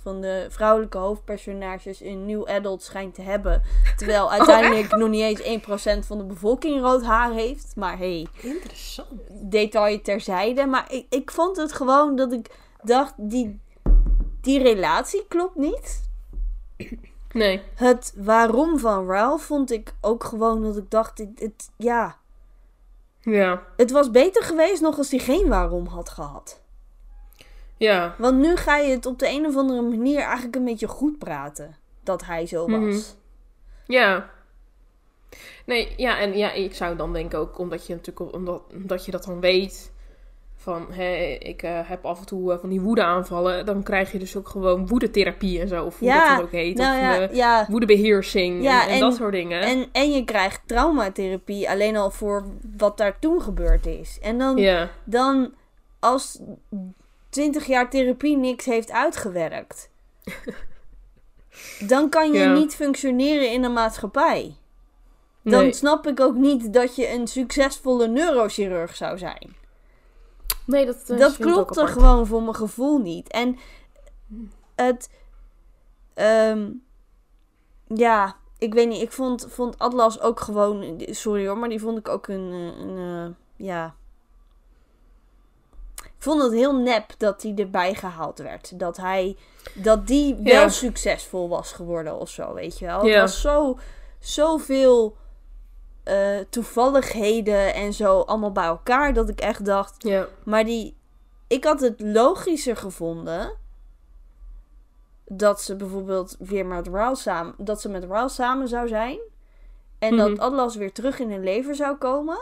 [0.02, 3.62] van de vrouwelijke hoofdpersonages in New Adult schijnt te hebben.
[3.98, 5.64] Terwijl uiteindelijk nog niet eens
[6.02, 7.76] 1% van de bevolking rood haar heeft.
[7.76, 9.08] Maar hey, interessant.
[9.30, 10.66] detail terzijde.
[10.66, 12.50] Maar ik, ik vond het gewoon dat ik
[12.84, 13.60] dacht, die,
[14.42, 16.04] die relatie klopt niet.
[17.32, 22.18] Nee, Het waarom van Ralph vond ik ook gewoon dat ik dacht, het, het- ja,
[23.22, 26.62] ja, het was beter geweest nog als hij geen waarom had gehad.
[27.78, 30.88] Ja, Want nu ga je het op de een of andere manier eigenlijk een beetje
[30.88, 31.76] goed praten.
[32.04, 32.80] Dat hij zo was.
[32.80, 32.98] Mhm.
[33.86, 34.30] ja.
[35.66, 39.12] Nee, ja, en ja, ik zou dan denken ook, omdat je natuurlijk, omdat, omdat je
[39.12, 39.92] dat dan weet,
[40.56, 44.20] van, hé, ik eh, heb af en toe eh, van die woedeaanvallen, dan krijg je
[44.20, 47.02] dus ook gewoon woedetherapie en zo, of hoe Ja, dat dan ook heet, Nou of
[47.02, 47.66] ja, eh, ja.
[47.70, 49.62] woedebeheersing en, en en- dat soort dingen.
[49.62, 52.46] En, en je krijgt traumatherapie alleen al voor
[52.78, 54.20] wat daar toen gebeurd is.
[54.22, 55.54] En dan, dan
[56.00, 56.40] als
[57.36, 59.90] 20 jaar therapie niks heeft uitgewerkt,
[61.80, 62.54] dan kan je Ja.
[62.54, 64.56] niet functioneren in een maatschappij.
[65.42, 69.56] Dan nee, snap ik ook niet dat je een succesvolle neurochirurg zou zijn.
[70.66, 73.28] nee, dat, eh, dat klopt er gewoon voor mijn gevoel niet.
[73.28, 73.58] En
[74.76, 75.10] het.
[76.14, 76.70] ehm,
[77.88, 79.02] ja, ik weet niet.
[79.02, 81.02] Ik vond, vond Atlas ook gewoon.
[81.10, 82.52] Sorry hoor, maar die vond ik ook een.
[82.52, 83.96] eh, een eh, ja.
[86.26, 88.80] Ik vond het heel nep dat hij erbij gehaald werd.
[88.80, 89.38] Dat hij.
[89.74, 90.70] Dat die wel Ja.
[90.70, 92.98] succesvol was geworden of zo, weet je wel.
[93.00, 93.22] Het Ja.
[93.22, 93.80] was zo.
[94.20, 95.16] Zoveel.
[96.04, 99.14] eh toevalligheden en zo allemaal bij elkaar.
[99.14, 99.96] Dat ik echt dacht.
[100.04, 100.96] Ja, Maar die.
[101.48, 103.54] Ik had het logischer gevonden.
[105.26, 107.54] Dat ze bijvoorbeeld weer met Raul samen.
[107.58, 109.20] Dat ze met Raul samen zou zijn.
[110.00, 110.40] En dat Mhm.
[110.42, 112.38] Atlas weer terug in hun leven zou komen.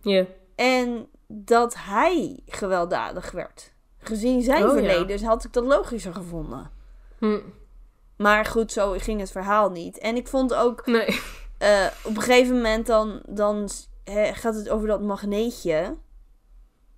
[0.00, 3.72] ja, En dat hij gewelddadig werd.
[3.98, 4.74] Gezien zijn Oh, ja.
[4.90, 6.70] verleden had ik dat logischer gevonden.
[7.18, 7.38] hm,
[8.16, 9.98] Maar goed, zo ging het verhaal niet.
[9.98, 11.20] En ik vond ook nee,
[11.58, 13.68] eh, op een gegeven moment dan, dan
[14.32, 15.96] gaat het over dat magneetje.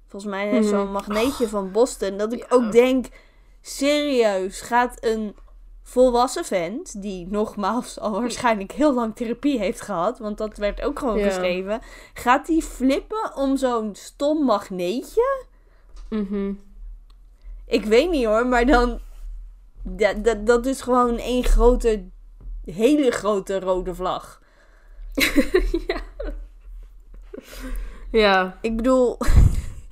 [0.07, 0.77] Volgens mij heeft Mhm.
[0.77, 2.17] zo'n magneetje van Boston.
[2.17, 2.47] Dat ik Ja.
[2.49, 3.07] ook denk,
[3.61, 5.37] serieus, gaat een
[5.93, 10.99] volwassen vent, die nogmaals al waarschijnlijk heel lang therapie heeft gehad, want dat werd ook
[10.99, 11.25] gewoon Ja.
[11.25, 11.81] geschreven,
[12.15, 15.45] gaat die flippen om zo'n stom magneetje?
[16.09, 16.53] mhm.
[17.67, 19.01] Ik weet niet hoor, maar dan,
[19.83, 22.05] dat, dat, dat is gewoon één grote,
[22.65, 24.41] hele grote rode vlag.
[28.11, 29.17] ja, Ik bedoel,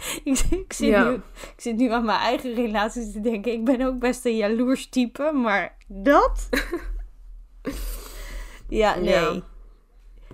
[0.25, 1.09] ik, ik, zit Ja.
[1.09, 1.15] nu,
[1.55, 3.53] ik zit nu aan mijn eigen relaties te denken.
[3.53, 6.49] Ik ben ook best een jaloers type, maar dat?
[8.69, 9.11] ja, nee.
[9.13, 9.41] Ja.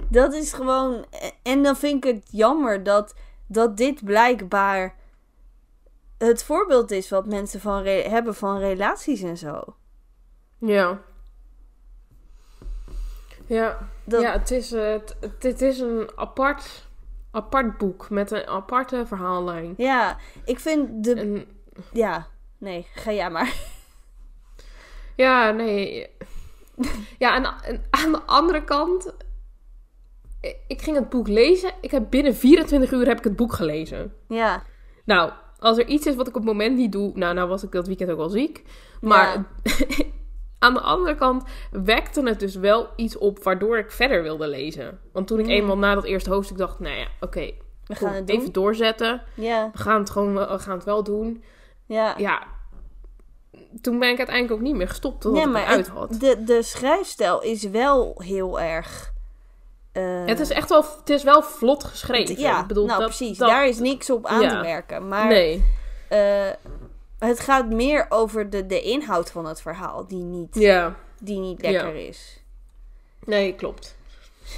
[0.09, 1.05] Dat is gewoon...
[1.43, 3.15] En dan vind ik het jammer dat,
[3.47, 4.95] dat dit blijkbaar
[6.19, 9.63] het voorbeeld is wat mensen van hebben van relaties en zo.
[10.59, 11.01] ja.
[13.49, 16.86] Ja, Dat, ja het, is, eh, het, het, het is een apart,
[17.37, 19.75] apart boek met een aparte verhaallijn.
[19.77, 21.15] ja, ik vind de...
[21.15, 21.47] En,
[21.93, 22.27] Ja,
[22.59, 23.55] nee, ga jij maar.
[25.17, 26.07] ja, nee.
[27.19, 29.15] Ja, en, en aan de andere kant...
[30.67, 31.71] ik- ging het boek lezen.
[31.81, 34.13] Ik heb binnen 24 uur heb ik het boek gelezen.
[34.29, 34.63] Ja,
[35.05, 37.11] Nou, als er iets is wat ik op het moment niet doe...
[37.15, 38.63] Nou, nou was ik dat weekend ook wel ziek.
[39.01, 39.45] Maar
[40.59, 43.43] aan de andere kant wekte het dus wel iets op...
[43.43, 45.01] waardoor ik verder wilde lezen.
[45.13, 45.51] Want toen ik Mm.
[45.51, 46.79] eenmaal na dat eerste hoofdstuk dacht...
[46.81, 47.51] Nou ja, oké,
[47.87, 48.37] we gaan het doen.
[48.37, 49.23] even doorzetten.
[49.35, 51.45] Ja, We gaan het gewoon we gaan het wel doen.
[51.87, 52.15] ja.
[52.19, 52.43] Ja,
[53.81, 56.21] toen ben ik uiteindelijk ook niet meer gestopt totdat Nee, ik maar het uit had.
[56.21, 59.13] de, de schrijfstijl is wel heel erg...
[59.93, 62.39] eh, het is echt wel, het is wel vlot geschreven.
[62.39, 63.39] Ja, ik bedoel, nou dat, precies.
[63.39, 64.49] dat- Daar is niks op aan Ja.
[64.49, 65.09] te merken.
[65.09, 65.65] Maar Nee,
[66.09, 66.49] eh,
[67.19, 70.97] het gaat meer over de, de inhoud van het verhaal die niet, ja.
[71.21, 71.71] die niet Ja.
[71.71, 72.41] lekker is.
[73.25, 73.97] Nee, klopt.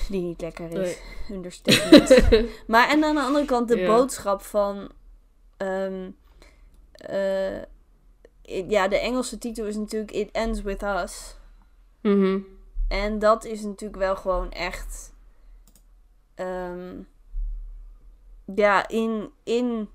[0.08, 0.98] Die niet lekker is.
[1.28, 1.36] Nee.
[1.36, 2.08] Understatement.
[2.66, 3.86] maar en aan de andere kant de Ja.
[3.86, 4.90] boodschap van...
[5.56, 6.10] ehm,
[6.92, 7.62] eh,
[8.68, 11.36] ja, de Engelse titel is natuurlijk It Ends With Us.
[12.02, 12.38] Mhm.
[12.88, 15.12] En dat is natuurlijk wel gewoon echt...
[16.34, 16.96] ehm,
[18.54, 19.88] ja, in, in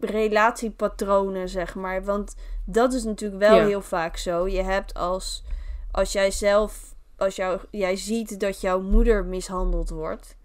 [0.00, 2.04] relatiepatronen, zeg maar.
[2.04, 2.34] Want
[2.64, 3.64] dat is natuurlijk wel Ja.
[3.66, 4.48] heel vaak zo.
[4.48, 5.44] Je hebt als,
[5.90, 10.36] als jij zelf, als jou, jij ziet dat jouw moeder mishandeld wordt,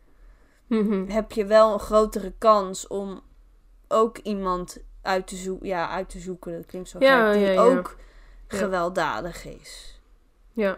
[0.68, 1.10] Mhm.
[1.10, 3.22] heb je wel een grotere kans om
[3.88, 6.52] ook iemand uit te, zoeken, ja, uit te zoeken.
[6.54, 7.42] Dat klinkt zo Ja, gek.
[7.42, 7.96] Die ja, ook
[8.48, 10.00] gewelddadig is.
[10.54, 10.78] Ja.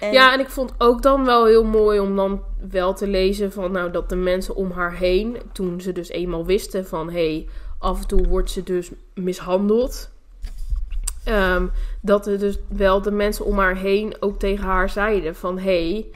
[0.00, 3.52] En, ja, en ik vond ook dan wel heel mooi om dan wel te lezen
[3.52, 7.34] van nou dat de mensen om haar heen, toen ze dus eenmaal wisten van hé,
[7.34, 7.48] hey,
[7.82, 10.10] af en toe wordt ze dus mishandeld.
[11.24, 11.66] ehm,
[12.00, 15.92] dat er dus wel de mensen om haar heen ook tegen haar zeiden van hé,
[15.92, 16.06] hey,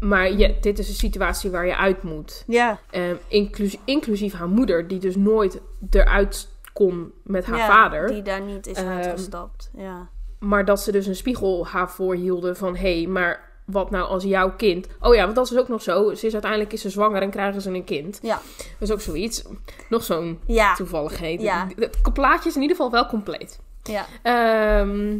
[0.00, 2.44] maar je, dit is een situatie waar je uit moet.
[2.46, 5.60] Ja, Ehm, inclusief, inclusief haar moeder, die dus nooit
[5.90, 8.06] eruit kon met haar ja, vader.
[8.08, 9.70] Die daar niet is Ehm, uitgestapt.
[9.76, 10.08] Ja.
[10.38, 12.76] Maar dat ze dus een spiegel haar voorhielden van...
[12.76, 14.86] hé, hey, maar wat nou als jouw kind...
[15.00, 16.14] Oh ja, want dat is ook nog zo.
[16.14, 18.18] Ze is uiteindelijk is ze zwanger en krijgen ze een kind.
[18.22, 18.40] Ja.
[18.56, 19.42] Dat is ook zoiets.
[19.88, 21.40] Nog zo'n Ja, toevalligheid.
[21.40, 21.66] Ja.
[21.76, 23.60] Het plaatje is in ieder geval wel compleet.
[23.82, 24.04] ja.
[24.22, 25.18] Ehm,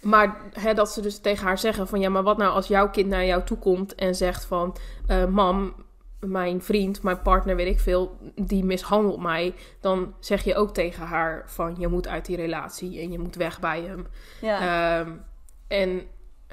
[0.00, 2.00] maar hè, dat ze dus tegen haar zeggen van...
[2.00, 4.76] ja, maar wat nou als jouw kind naar jou toe komt en zegt van...
[5.06, 5.74] eh, mam,
[6.20, 8.16] mijn vriend, mijn partner, weet ik veel...
[8.34, 9.54] die mishandelt mij.
[9.80, 11.74] Dan zeg je ook tegen haar van...
[11.78, 14.06] je moet uit die relatie en je moet weg bij hem.
[14.40, 14.98] ja.
[15.00, 15.10] Ehm,
[15.68, 16.02] en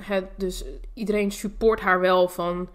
[0.01, 2.69] het, dus iedereen support haar wel van,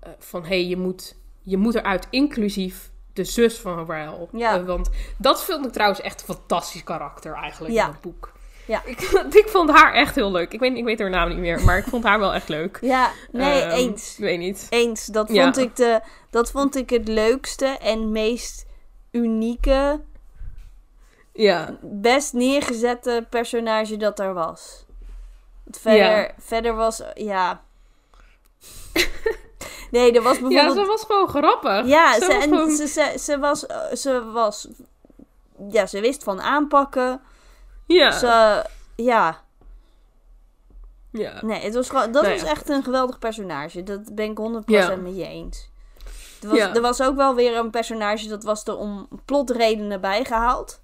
[0.00, 4.28] eh, van hé, hey, je, moet, je moet eruit, inclusief de zus van Rael.
[4.32, 4.58] Ja.
[4.58, 7.84] Eh, want dat vond ik trouwens echt een fantastisch karakter eigenlijk Ja.
[7.86, 8.32] in het boek.
[8.66, 8.82] Ja.
[8.86, 10.52] Ik, ik vond haar echt heel leuk.
[10.52, 12.78] Ik weet, ik weet haar naam niet meer, maar ik vond haar wel echt leuk.
[12.94, 14.12] ja, nee, Ehm, eens.
[14.12, 14.66] Ik weet niet.
[14.70, 15.06] Eens.
[15.06, 15.42] Dat Ja.
[15.42, 18.66] vond, ik de, dat vond ik het leukste en meest
[19.10, 20.00] unieke,
[21.32, 21.78] Ja.
[21.82, 24.84] best neergezette personage dat er was.
[25.70, 26.30] Verder, Ja.
[26.38, 27.62] verder was, ja...
[29.90, 30.78] nee, er was ja, bijvoorbeeld...
[30.78, 31.86] ze was gewoon grappig.
[31.86, 34.68] Ja, Ze ze, was en gewoon- ze, ze, ze was, eh, ze was...
[35.70, 37.20] Ja, ze wist van aanpakken.
[37.86, 38.10] Ja.
[38.10, 38.64] Ze,
[38.96, 39.40] ja,
[41.10, 41.44] ja.
[41.44, 42.50] nee, het was gewoon, dat Nou was ja.
[42.50, 43.82] echt een geweldig personage.
[43.82, 44.96] Dat ben ik 100% Ja.
[44.96, 45.70] met je eens.
[46.42, 46.74] Er was, Ja.
[46.74, 50.80] er was ook wel weer een personage, dat was er om plotredenen bijgehaald.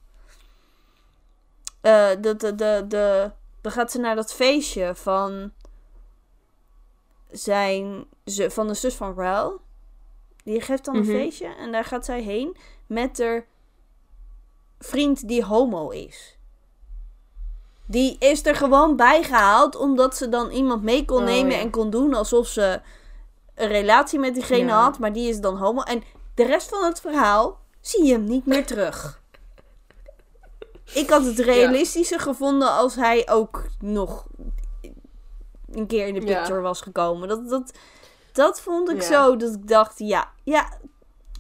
[1.80, 3.30] Eh de, de, de, de,
[3.64, 5.52] dan gaat ze naar dat feestje van
[7.30, 9.60] zijn, ze, van de zus van Rael.
[10.44, 11.08] Die geeft dan Mhm.
[11.10, 13.46] een feestje en daar gaat zij heen met haar
[14.78, 16.38] vriend die homo is.
[17.86, 21.58] Die is er gewoon bijgehaald omdat ze dan iemand mee kon Oh, nemen ja.
[21.58, 22.80] en kon doen alsof ze
[23.54, 24.82] een relatie met diegene Ja.
[24.82, 25.82] had, maar die is dan homo.
[25.82, 26.02] En
[26.34, 29.22] de rest van het verhaal zie je hem niet meer terug.
[30.92, 34.26] Ik had het realistischer gevonden als hij ook nog
[35.72, 36.38] een keer in de Ja.
[36.38, 37.28] picture was gekomen.
[37.28, 37.72] Dat, dat,
[38.32, 39.06] dat vond ik Ja.
[39.08, 40.78] zo dat ik dacht, ja, ja,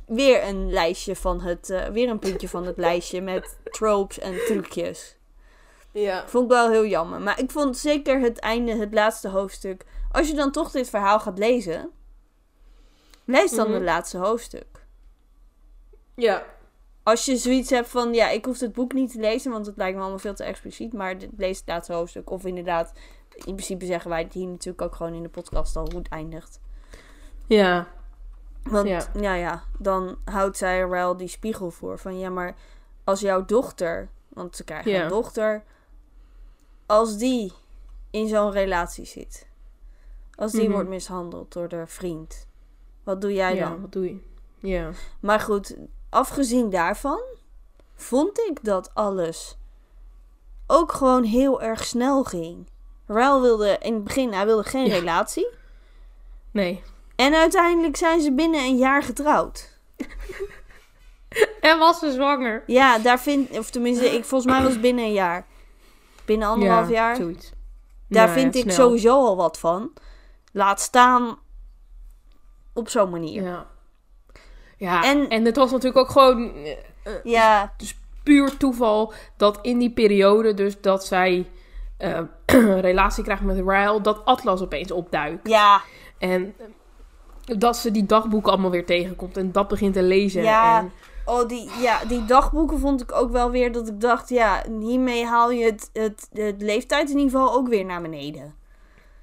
[0.06, 4.34] weer een lijstje van het, eh, weer een puntje van het lijstje met tropes en
[4.46, 5.16] trucjes.
[5.92, 6.28] Ja.
[6.28, 7.20] Vond ik wel heel jammer.
[7.20, 9.84] Maar ik vond zeker het einde, het laatste hoofdstuk.
[10.12, 11.90] Als je dan toch dit verhaal gaat lezen,
[13.24, 13.74] lees dan Mhm.
[13.74, 14.66] het laatste hoofdstuk.
[16.14, 16.44] Ja.
[17.04, 19.76] Als je zoiets hebt van, ja, ik hoef het boek niet te lezen, want het
[19.76, 20.92] lijkt me allemaal veel te expliciet.
[20.92, 22.30] Maar dit- lees het laatste hoofdstuk.
[22.30, 22.92] Of inderdaad,
[23.34, 26.08] in principe zeggen wij het hier natuurlijk ook gewoon in de podcast al hoe het
[26.08, 26.60] eindigt.
[27.46, 27.86] Ja.
[28.62, 29.34] Want ja, Ja.
[29.34, 31.98] ja, dan houdt zij wel die spiegel voor.
[31.98, 32.54] Van ja, maar
[33.04, 35.02] als jouw dochter, want ze krijgen Ja.
[35.02, 35.64] een dochter,
[36.86, 37.52] als die
[38.10, 39.46] in zo'n relatie zit,
[40.36, 40.72] Als die Mhm.
[40.72, 42.46] wordt mishandeld door de vriend.
[43.02, 43.80] Wat doe jij ja, dan?
[43.80, 44.18] wat doe je?
[44.58, 44.90] Ja.
[45.20, 45.76] Maar goed,
[46.14, 47.20] afgezien daarvan
[47.94, 49.56] vond ik dat alles
[50.66, 52.68] ook gewoon heel erg snel ging.
[53.06, 54.94] Ryle wilde in het begin, hij wilde geen Ja.
[54.94, 55.48] relatie.
[56.50, 56.82] Nee.
[57.16, 59.72] En uiteindelijk zijn ze binnen een jaar getrouwd.
[61.60, 62.62] En was ze zwanger?
[62.66, 65.46] Ja, daar vind, of tenminste, ik, volgens mij was het binnen een jaar.
[66.24, 67.16] Binnen anderhalf ja, jaar.
[67.16, 67.52] Zoiets.
[68.08, 68.74] Daar ja, vind ik snel.
[68.74, 69.92] sowieso al wat van.
[70.52, 71.38] Laat staan
[72.72, 73.42] op zo'n manier.
[73.42, 73.66] Ja.
[74.76, 76.70] Ja, En- en, het was natuurlijk ook gewoon eh,
[77.02, 77.72] eh, Ja,
[78.22, 81.50] puur toeval dat in die periode, dus dat zij
[81.98, 82.28] een
[82.80, 85.48] relatie krijgt met Ryle, dat Atlas opeens opduikt.
[85.48, 85.80] ja,
[86.18, 86.54] En
[87.44, 90.42] dat ze die dagboeken allemaal weer tegenkomt en dat begint te lezen.
[90.42, 90.78] Ja.
[90.78, 90.92] En,
[91.26, 95.24] Oh, die, ja, die dagboeken vond ik ook wel weer dat ik dacht, ja, hiermee
[95.26, 98.54] haal je het, het, het leeftijdsniveau ook weer naar beneden.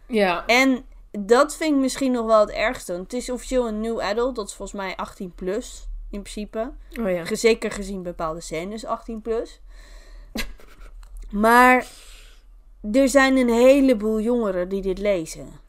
[0.06, 0.44] ja.
[0.46, 2.92] En dat vind ik misschien nog wel het ergste.
[2.92, 6.72] Want het is officieel een new adult, dat is volgens mij 18 plus in principe.
[7.00, 7.36] Oh ja.
[7.36, 9.62] Zeker gezien bepaalde scènes 18 plus.
[11.32, 11.88] Maar
[12.92, 15.60] er zijn een heleboel jongeren die dit lezen.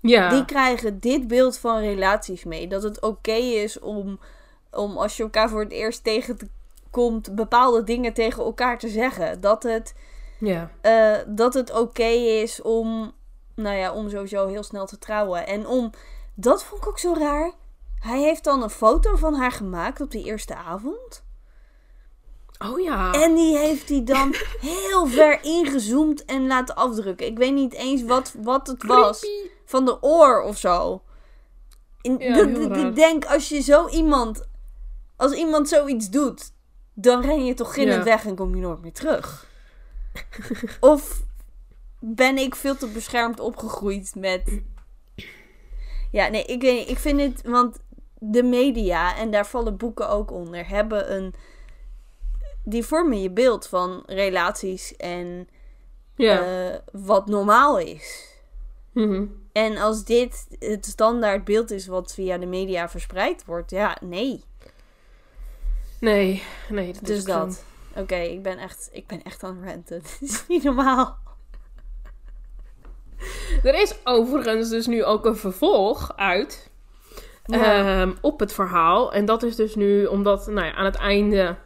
[0.00, 0.28] Ja.
[0.28, 2.68] Die krijgen dit beeld van relaties mee.
[2.68, 4.18] Dat het oké is om,
[4.70, 9.40] om als je elkaar voor het eerst tegenkomt, bepaalde dingen tegen elkaar te zeggen.
[9.40, 9.94] Dat het,
[10.38, 10.70] ja.
[10.80, 12.08] eh, dat het oké
[12.42, 13.12] is om,
[13.60, 15.46] nou ja, om sowieso heel snel te trouwen.
[15.46, 15.90] En om,
[16.34, 17.52] dat vond ik ook zo raar.
[18.00, 21.24] Hij heeft dan een foto van haar gemaakt op die eerste avond.
[22.58, 23.12] Oh ja.
[23.12, 27.26] En die heeft hij dan heel ver ingezoomd en laten afdrukken.
[27.26, 29.26] Ik weet niet eens wat, wat het was
[29.64, 31.02] van de oor of zo.
[32.00, 32.36] In, Ja,
[32.88, 34.48] ik denk, als je zo iemand...
[35.16, 36.52] Als iemand zoiets doet,
[36.94, 38.04] dan ren je toch gillend Ja.
[38.04, 39.46] weg en kom je nooit meer terug.
[40.80, 41.22] of
[42.00, 44.60] ben ik veel te beschermd opgegroeid met...
[46.10, 46.88] Ja, nee, ik weet niet.
[46.88, 47.42] Ik vind het...
[47.42, 47.78] Want
[48.18, 51.34] de media, en daar vallen boeken ook onder, hebben een...
[52.64, 55.48] Die vormen je beeld van relaties en
[56.14, 56.68] Ja.
[56.70, 58.28] eh, wat normaal is.
[58.92, 59.26] Mhm.
[59.52, 64.44] En als dit het standaard beeld is wat via de media verspreid wordt, ja, nee.
[66.00, 67.64] Nee, nee, dat Dus is dat.
[67.96, 70.02] Oké, ik ben echt, ik ben echt aan het ranten.
[70.20, 71.18] Dit is niet normaal.
[73.62, 76.70] Er is overigens dus nu ook een vervolg uit
[77.44, 78.00] Ja.
[78.00, 79.12] ehm, op het verhaal.
[79.12, 81.56] En dat is dus nu omdat nou ja, aan het einde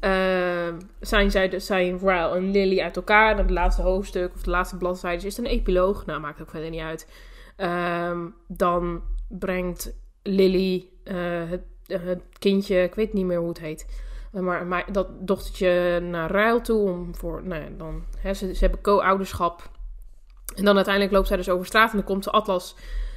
[0.00, 3.30] ehm, zijn zij dus zijn Ryle en Lily uit elkaar.
[3.30, 6.06] En het laatste hoofdstuk of de laatste bladzijde is een epiloog.
[6.06, 7.08] Nou, maakt ook verder niet uit.
[7.56, 11.16] Ehm, dan brengt Lily eh,
[11.50, 13.86] het, het kindje, ik weet niet meer hoe het heet.
[14.32, 18.60] Maar, maar dat dochtertje naar Ryle toe om voor, nou ja, dan, hè, ze, ze
[18.60, 19.70] hebben co-ouderschap.
[20.56, 22.76] En dan uiteindelijk loopt zij dus over straat en dan komt ze Atlas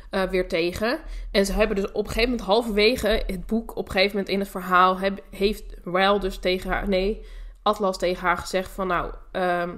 [0.10, 1.00] eh, weer tegen.
[1.32, 4.34] En ze hebben dus op een gegeven moment halverwege het boek, op een gegeven moment
[4.34, 5.00] in het verhaal,
[5.32, 7.26] heeft Ryle dus tegen haar, nee,
[7.62, 9.70] Atlas tegen haar gezegd van nou, ehm,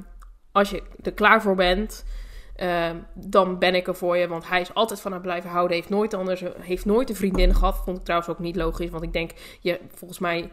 [0.51, 2.05] als je er klaar voor bent,
[2.55, 4.27] ehm, dan ben ik er voor je.
[4.27, 7.55] Want hij is altijd van haar blijven houden, heeft nooit anders, heeft nooit een vriendin
[7.55, 7.81] gehad.
[7.83, 10.49] Vond ik trouwens ook niet logisch, want ik denk, je, volgens mij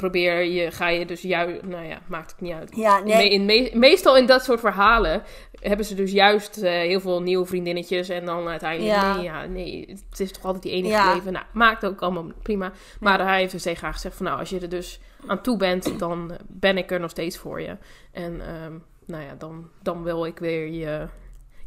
[0.00, 2.76] probeer je, ga je dus juist, nou ja, maakt het niet uit.
[2.76, 3.30] Ja, nee.
[3.30, 5.22] in me- meestal in dat soort verhalen
[5.60, 8.08] hebben ze dus juist eh, heel veel nieuwe vriendinnetjes.
[8.08, 9.14] En dan uiteindelijk, Ja.
[9.14, 11.06] nee, ja, nee, het is toch altijd die enige Ja.
[11.06, 11.32] gebleven.
[11.32, 12.72] Nou, maakt ook allemaal prima.
[13.00, 15.56] Maar hij heeft dus tegen haar gezegd van, nou, als je er dus aan toe
[15.56, 17.76] bent, dan ben ik er nog steeds voor je.
[18.12, 18.72] En, ehm,
[19.06, 21.08] nou ja, dan, dan wil ik weer je,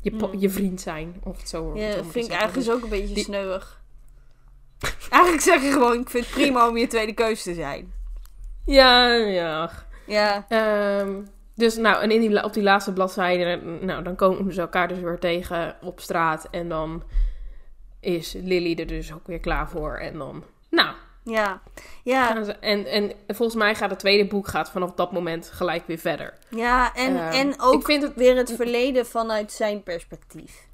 [0.02, 1.16] je, je vriend zijn.
[1.24, 1.72] Of het zo.
[1.76, 3.82] Ja, dat vind ik eigenlijk Dus- ook een beetje die- sneuwig.
[5.10, 7.94] Eigenlijk zeg je gewoon, ik vind het prima om je tweede keus te zijn.
[8.66, 9.70] Ja, ja.
[10.08, 11.22] Ja, Ehm,
[11.56, 15.00] dus nou, en in die, op die laatste bladzijde, nou, dan komen ze elkaar dus
[15.00, 16.48] weer tegen op straat.
[16.52, 17.04] En dan
[18.00, 19.98] is Lily er dus ook weer klaar voor.
[19.98, 21.62] En dan, nou, ja,
[22.04, 25.88] ja, ze, en, en volgens mij gaat het tweede boek gaat vanaf dat moment gelijk
[25.88, 26.34] weer verder.
[26.50, 26.94] ja.
[26.96, 30.68] En, Ehm, en ook ik vind het- weer het verleden vanuit zijn perspectief.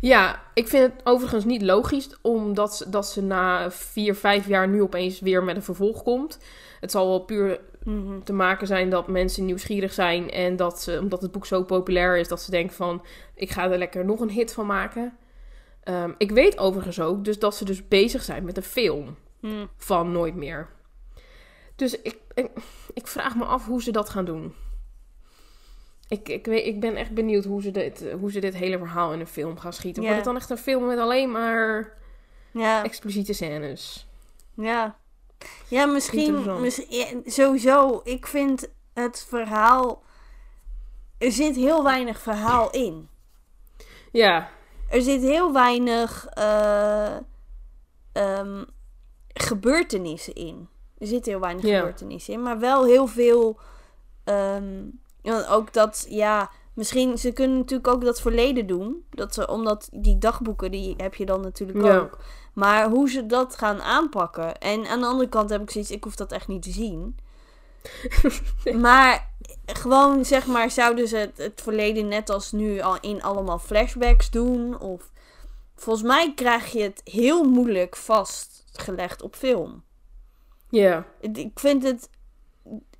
[0.00, 4.68] Ja, ik vind het overigens niet logisch, omdat ze, dat ze na vier, vijf jaar
[4.68, 6.38] nu opeens weer met een vervolg komt.
[6.80, 8.20] Het zal wel puur Mhm.
[8.24, 12.16] te maken zijn dat mensen nieuwsgierig zijn en dat ze, omdat het boek zo populair
[12.18, 13.02] is, dat ze denken van,
[13.34, 15.16] ik ga er lekker nog een hit van maken.
[15.82, 19.66] Ehm, ik weet overigens ook dus dat ze dus bezig zijn met een film Hm.
[19.76, 20.68] van Nooit meer.
[21.76, 22.50] Dus ik, ik,
[22.94, 24.54] ik vraag me af hoe ze dat gaan doen.
[26.08, 29.12] Ik, ik, weet, ik ben echt benieuwd hoe ze, dit, hoe ze dit hele verhaal
[29.12, 30.02] in een film gaan schieten.
[30.02, 30.08] Ja.
[30.08, 31.92] Wordt het dan echt een film met alleen maar
[32.50, 34.06] Ja, expliciete scènes?
[34.54, 34.96] ja.
[35.68, 38.00] Ja, misschien, misschien sowieso.
[38.04, 40.02] Ik vind het verhaal.
[41.18, 43.08] Er zit heel weinig verhaal in.
[44.12, 44.48] Ja,
[44.90, 47.16] er zit heel weinig eh,
[48.12, 48.64] ehm,
[49.34, 50.68] gebeurtenissen in.
[50.98, 51.76] Er zitten heel weinig Ja.
[51.78, 53.58] gebeurtenissen in, maar wel heel veel.
[54.24, 54.84] ehm,
[55.48, 59.04] ook dat, ja, misschien ze kunnen natuurlijk ook dat verleden doen.
[59.10, 61.98] Dat ze, omdat die dagboeken, die heb je dan natuurlijk Ja.
[61.98, 62.18] ook.
[62.52, 64.58] Maar hoe ze dat gaan aanpakken.
[64.58, 67.16] En aan de andere kant heb ik zoiets, ik hoef dat echt niet te zien.
[68.80, 69.30] maar
[69.66, 74.30] gewoon, zeg maar, zouden ze het, het verleden net als nu al in allemaal flashbacks
[74.30, 74.80] doen?
[74.80, 75.10] Of
[75.76, 79.82] volgens mij krijg je het heel moeilijk vastgelegd op film.
[80.70, 81.06] Ja.
[81.20, 82.08] Ik vind het,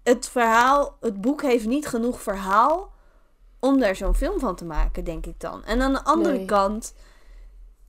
[0.09, 2.93] het verhaal, het boek heeft niet genoeg verhaal
[3.59, 5.65] om daar zo'n film van te maken, denk ik dan.
[5.65, 6.45] En aan de andere Nee.
[6.45, 6.95] kant,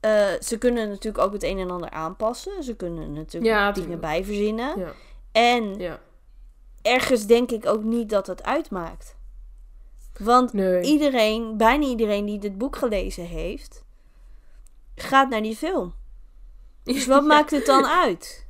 [0.00, 2.62] eh, ze kunnen natuurlijk ook het een en ander aanpassen.
[2.62, 4.00] Ze kunnen natuurlijk Ja, dingen tuurlijk.
[4.00, 4.78] bijverzinnen.
[4.78, 4.92] Ja.
[5.32, 6.00] En Ja.
[6.82, 9.16] ergens denk ik ook niet dat het uitmaakt.
[10.18, 10.82] Want Nee.
[10.82, 13.84] iedereen, bijna iedereen die dit boek gelezen heeft,
[14.94, 15.94] gaat naar die film.
[16.82, 18.46] Dus wat maakt het dan uit?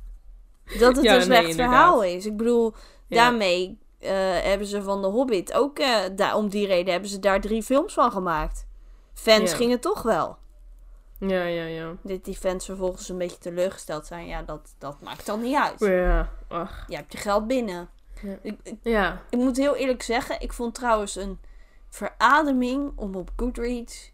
[0.79, 2.25] Dat het een slecht nee, verhaal is.
[2.25, 2.73] Ik bedoel,
[3.11, 3.23] Ja.
[3.23, 4.09] daarmee eh,
[4.41, 7.63] hebben ze van The Hobbit ook, eh, daar, om die reden hebben ze daar drie
[7.63, 8.67] films van gemaakt.
[9.13, 9.57] Fans Ja.
[9.57, 10.37] gingen toch wel.
[11.19, 11.95] Ja, ja, ja.
[12.03, 15.79] Dat die fans vervolgens een beetje teleurgesteld zijn, ja, dat, dat maakt dan niet uit.
[15.79, 16.29] Ja.
[16.47, 16.85] Ach.
[16.87, 17.89] Je hebt je geld binnen.
[18.21, 18.37] Ja.
[18.41, 19.21] Ik, ik, Ja.
[19.29, 21.39] ik moet heel eerlijk zeggen, ik vond trouwens een
[21.89, 24.11] verademing om op Goodreads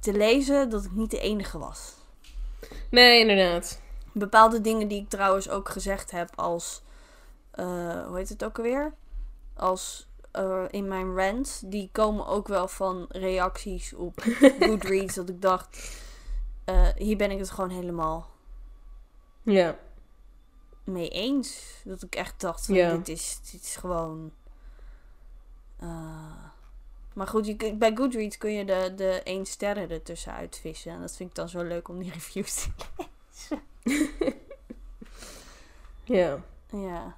[0.00, 1.94] te lezen dat ik niet de enige was.
[2.90, 3.80] Nee, inderdaad.
[4.12, 6.82] Bepaalde dingen die ik trouwens ook gezegd heb als,
[7.52, 8.94] eh, hoe heet het ook alweer?
[9.54, 14.20] Als eh, in mijn rant, die komen ook wel van reacties op
[14.60, 15.98] Goodreads dat ik dacht,
[16.64, 18.30] eh, hier ben ik het gewoon helemaal
[19.42, 19.78] Ja.
[20.84, 21.80] mee eens.
[21.84, 22.96] Dat ik echt dacht, van, Ja.
[22.96, 24.32] dit, is, dit is gewoon...
[27.14, 30.92] maar goed, je, bij Goodreads kun je de, de 1 sterren ertussen uitvissen.
[30.92, 32.68] En dat vind ik dan zo leuk om die reviews
[33.48, 33.58] te
[36.04, 36.42] Ja.
[36.70, 37.16] Ja.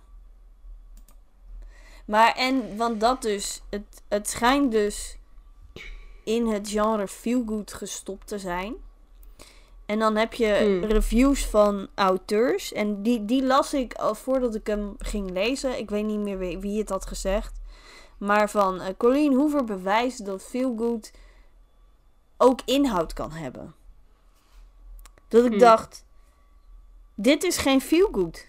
[2.04, 5.18] Maar en, want dat dus, het, het schijnt dus
[6.24, 8.74] in het genre feelgood gestopt te zijn.
[9.86, 10.84] En dan heb je Hmm.
[10.84, 12.72] reviews van auteurs.
[12.72, 15.78] En die, die las ik al voordat ik hem ging lezen.
[15.78, 17.60] Ik weet niet meer wie, wie het had gezegd.
[18.18, 21.10] Maar van eh, Colleen Hoover bewijst dat feelgood
[22.36, 23.74] ook inhoud kan hebben.
[25.28, 25.58] Dat ik Hmm.
[25.58, 26.04] dacht,
[27.14, 28.46] dit is geen feelgood.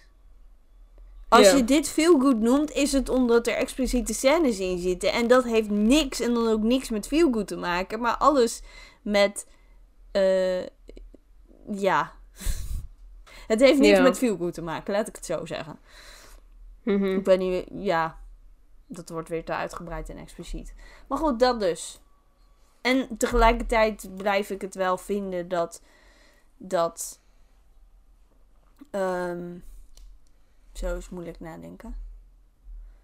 [1.28, 1.56] Als Ja.
[1.56, 5.12] je dit feelgood noemt, is het omdat er expliciete scènes in zitten.
[5.12, 8.00] En dat heeft niks en dan ook niks met feelgood te maken.
[8.00, 8.62] Maar alles
[9.02, 9.46] met,
[10.12, 10.62] eh,
[11.70, 12.12] ja.
[13.52, 14.02] het heeft niks Ja.
[14.02, 15.78] met feelgood te maken, laat ik het zo zeggen.
[16.82, 17.04] Mhm.
[17.04, 18.18] Ik ben niet, ja,
[18.86, 20.74] dat wordt weer te uitgebreid en expliciet.
[21.08, 22.00] Maar goed, dat dus.
[22.82, 25.82] En tegelijkertijd blijf ik het wel vinden dat,
[26.56, 27.20] dat,
[28.90, 29.58] ehm,
[30.78, 31.94] zo is moeilijk nadenken.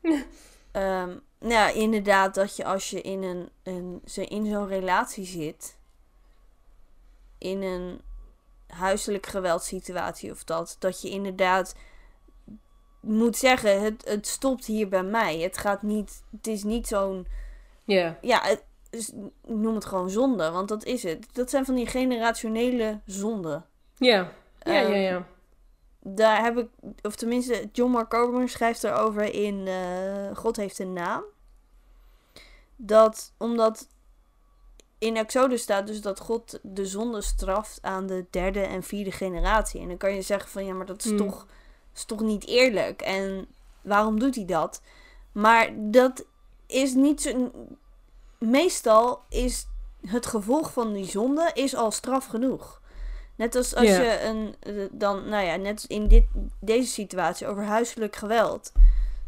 [0.73, 1.09] Ehm,
[1.39, 5.79] nou ja, inderdaad, dat je als je in, een, een, ze- in zo'n relatie zit,
[7.39, 8.01] in een
[8.67, 11.75] huiselijk geweldssituatie of dat, dat je inderdaad
[13.01, 15.39] moet zeggen, het, het stopt hier bij mij.
[15.39, 17.27] Het gaat niet, het is niet zo'n,
[17.85, 18.19] Ja.
[18.21, 18.63] ja, ik
[19.47, 21.35] noem het gewoon zonde, want dat is het.
[21.35, 23.65] Dat zijn van die generationele zonden.
[23.97, 24.33] Ja.
[24.65, 25.27] Ja, ja, Ehm, ja.
[26.05, 26.69] Daar heb ik,
[27.03, 31.23] of tenminste, John Mark Comer schrijft erover in eh, God heeft een naam.
[32.77, 33.89] Dat, omdat
[34.99, 39.81] in Exodus staat dus dat God de zonde straft aan de derde en vierde generatie.
[39.81, 41.17] En dan kan je zeggen van, ja, maar dat is, Hmm.
[41.17, 41.47] toch,
[41.95, 43.03] is toch niet eerlijk?
[43.03, 43.47] En
[43.81, 44.83] waarom doet hij dat?
[45.33, 46.25] Maar dat
[46.67, 47.51] is niet zo...
[48.39, 49.67] Meestal is
[50.07, 52.82] het gevolg van die zonde is al straf genoeg.
[53.43, 56.25] Net als als je een, eh, dan, nou ja, net in dit,
[56.61, 58.73] deze situatie over huiselijk geweld.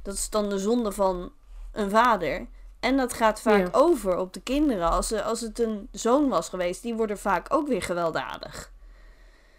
[0.02, 1.32] Dat is dan de zonde van
[1.72, 2.46] een vader.
[2.80, 4.90] En dat gaat vaak over op de kinderen.
[4.90, 8.72] Als, als het een zoon was geweest, die worden vaak ook weer gewelddadig.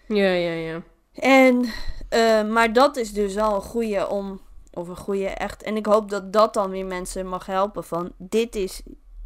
[0.07, 0.81] Ja, ja, ja.
[1.13, 1.65] En,
[2.09, 4.41] eh, maar dat is dus wel een goede om,
[4.73, 5.63] of een goede echt.
[5.63, 8.81] En ik hoop dat dat dan weer mensen mag helpen van, dit is,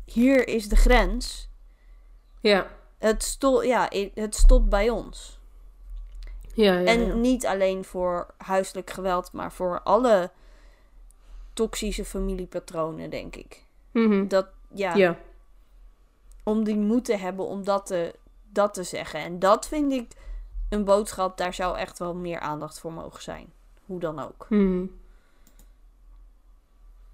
[0.05, 1.49] hier is de grens.
[2.41, 2.67] Ja.
[2.99, 5.39] Het, sto ja, het stopt bij ons.
[6.53, 10.31] Ja, ja, en niet alleen voor huiselijk geweld, maar voor alle
[11.53, 13.63] toxische familiepatronen, denk ik.
[13.91, 14.27] Mhm.
[14.27, 15.17] Dat, ja, Ja.
[16.43, 18.15] om die moed te hebben om dat te,
[18.51, 19.19] dat te zeggen.
[19.19, 20.11] En dat vind ik
[20.69, 23.51] een boodschap, daar zou echt wel meer aandacht voor mogen zijn.
[23.85, 24.45] Hoe dan ook.
[24.49, 24.85] Mhm.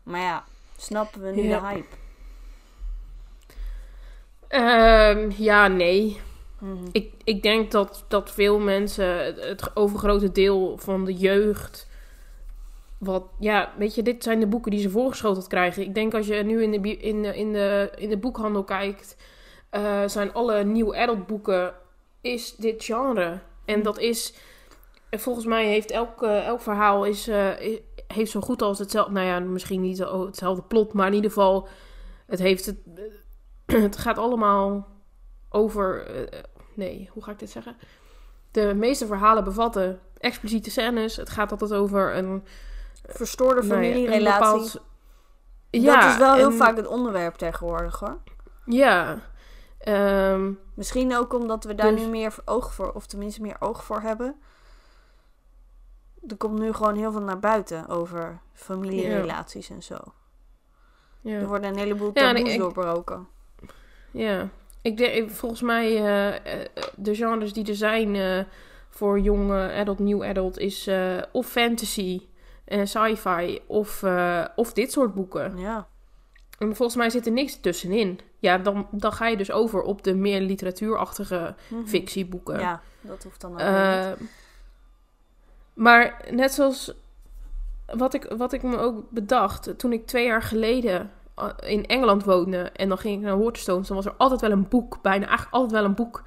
[0.04, 0.46] Maar ja,
[0.78, 1.96] snappen we nu de hype?
[4.48, 6.20] Ehm, ja, nee.
[6.60, 6.88] Mhm.
[6.92, 11.88] Ik, ik denk dat, dat veel mensen, het, overgrote deel van de jeugd.
[12.98, 15.84] Wat, ja, weet je, dit zijn de boeken die ze voorgeschoteld krijgen.
[15.84, 19.18] Ik denk als je nu in de, in de, in de, in de boekhandel kijkt,
[19.70, 21.74] eh, zijn alle nieuw adult boeken,
[22.22, 23.40] is dit genre.
[23.66, 24.34] En dat is,
[25.12, 27.50] volgens mij heeft elk, eh, elk verhaal is, eh,
[28.08, 31.68] heeft zo goed als hetzelfde, nou ja, misschien niet hetzelfde plot, maar in ieder geval,
[32.26, 32.78] het heeft het,
[33.88, 34.88] het gaat allemaal
[35.50, 36.40] over, eh,
[36.74, 37.76] nee, hoe ga ik dit zeggen?
[38.52, 41.16] De meeste verhalen bevatten expliciete scènes.
[41.16, 42.44] Het gaat altijd over een
[43.08, 44.40] Verstoorde nou ja, familierelatie.
[44.40, 44.82] bepaald-
[45.72, 48.18] dat is wel heel vaak het onderwerp tegenwoordig hoor.
[48.66, 49.20] Ja.
[49.78, 53.84] Ehm, Misschien ook omdat we daar Dus- nu meer oog voor, of tenminste meer oog
[53.84, 54.36] voor hebben.
[56.28, 59.94] Er komt nu gewoon heel veel naar buiten over familierelaties en zo.
[59.94, 60.02] Er
[61.40, 61.46] ja.
[61.46, 63.28] worden een heleboel Ja, taboes ik- doorbroken.
[64.16, 64.50] Ja.
[64.82, 68.44] Ik denk, volgens mij, eh, de genres die er zijn eh,
[68.90, 70.90] voor jong eh, adult, nieuw adult, is
[71.32, 72.22] of fantasy
[72.66, 74.04] en sci-fi of,
[74.56, 75.58] of dit soort boeken.
[75.58, 75.88] Ja.
[76.60, 78.20] En volgens mij zit er niks tussenin.
[78.40, 81.86] Ja, dan, dan ga je dus over op de meer literatuurachtige Mhm.
[81.86, 82.60] fictieboeken.
[82.60, 83.58] Ja, dat hoeft dan ook
[84.20, 84.30] niet.
[85.74, 86.94] Maar net zoals
[87.86, 91.12] wat ik, wat ik me ook bedacht, toen ik twee jaar geleden
[91.60, 94.68] in Engeland woonde en dan ging ik naar Waterstones, dan was er altijd wel een
[94.68, 96.24] boek, bijna eigenlijk altijd wel een boek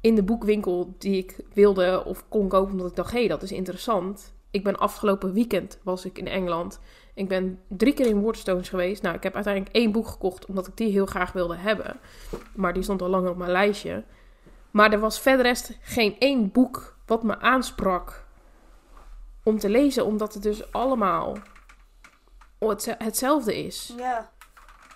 [0.00, 3.42] in de boekwinkel die ik wilde of kon kopen, omdat ik dacht, hé, hey, dat
[3.42, 4.32] is interessant.
[4.50, 6.80] Ik ben afgelopen weekend was ik in Engeland.
[7.14, 9.02] Ik ben drie keer in Waterstones geweest.
[9.02, 11.96] Nou, ik heb uiteindelijk één boek gekocht, omdat ik die heel graag wilde hebben.
[12.54, 14.04] Maar die stond al lang op mijn lijstje.
[14.70, 18.24] Maar er was verder rest geen één boek wat me aansprak
[19.42, 21.36] om te lezen, omdat het dus allemaal
[22.98, 23.94] hetzelfde is.
[23.96, 24.30] Ja.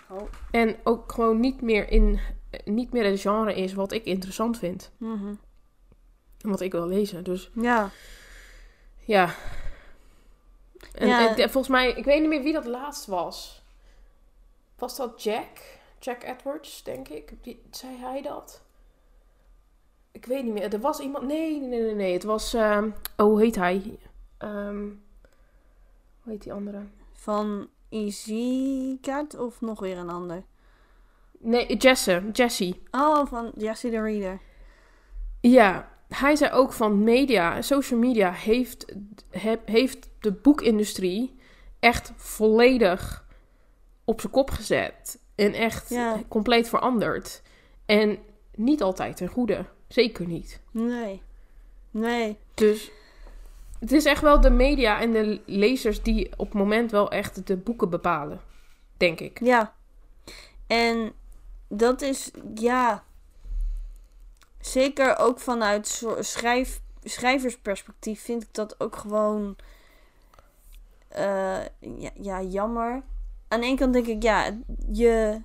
[0.09, 0.21] Oh.
[0.51, 2.19] En ook gewoon niet meer, in,
[2.65, 4.91] niet meer het genre is wat ik interessant vind.
[4.97, 5.33] Mhm.
[6.41, 7.23] En wat ik wil lezen.
[7.23, 7.89] Dus Ja.
[9.05, 9.33] ja.
[10.93, 11.29] En, Ja.
[11.29, 13.61] en de- volgens mij, ik weet niet meer wie dat laatst was.
[14.77, 15.47] Was dat Jack?
[15.99, 17.33] Jack Edwards, denk ik.
[17.43, 18.61] Die, zei hij dat?
[20.11, 20.73] Ik weet niet meer.
[20.73, 21.25] Er was iemand.
[21.27, 22.13] Nee, nee, nee, nee.
[22.13, 22.53] Het was.
[22.53, 23.99] ehm, oh, hoe heet hij?
[24.37, 24.83] Ehm,
[26.21, 26.81] hoe heet die andere?
[27.31, 27.69] Van
[29.01, 30.43] Cat of nog weer een ander?
[31.39, 32.23] Nee, Jesse.
[32.31, 32.77] Jesse.
[32.91, 34.39] Oh, van Jessie the Reader.
[35.41, 38.93] Ja, hij zei ook van media, social media heeft,
[39.29, 41.35] he- heeft de boekindustrie
[41.79, 43.25] echt volledig
[44.05, 45.19] op zijn kop gezet.
[45.35, 46.21] En echt Ja.
[46.27, 47.41] compleet veranderd.
[47.85, 48.17] En
[48.55, 49.65] niet altijd ten goede.
[49.87, 50.61] Zeker niet.
[50.71, 51.21] Nee.
[51.91, 52.37] Nee.
[52.53, 52.91] Dus
[53.79, 57.47] het is echt wel de media en de lezers die op het moment wel echt
[57.47, 58.41] de boeken bepalen.
[58.97, 59.39] Denk ik.
[59.39, 59.73] Ja.
[60.67, 61.13] En
[61.67, 63.03] dat is, ja.
[64.59, 69.55] Zeker ook vanuit schrijf, schrijversperspectief vind ik dat ook gewoon.
[71.07, 73.01] eh, ja, ja, jammer.
[73.47, 74.57] Aan de ene kant denk ik, ja,
[74.91, 75.41] je.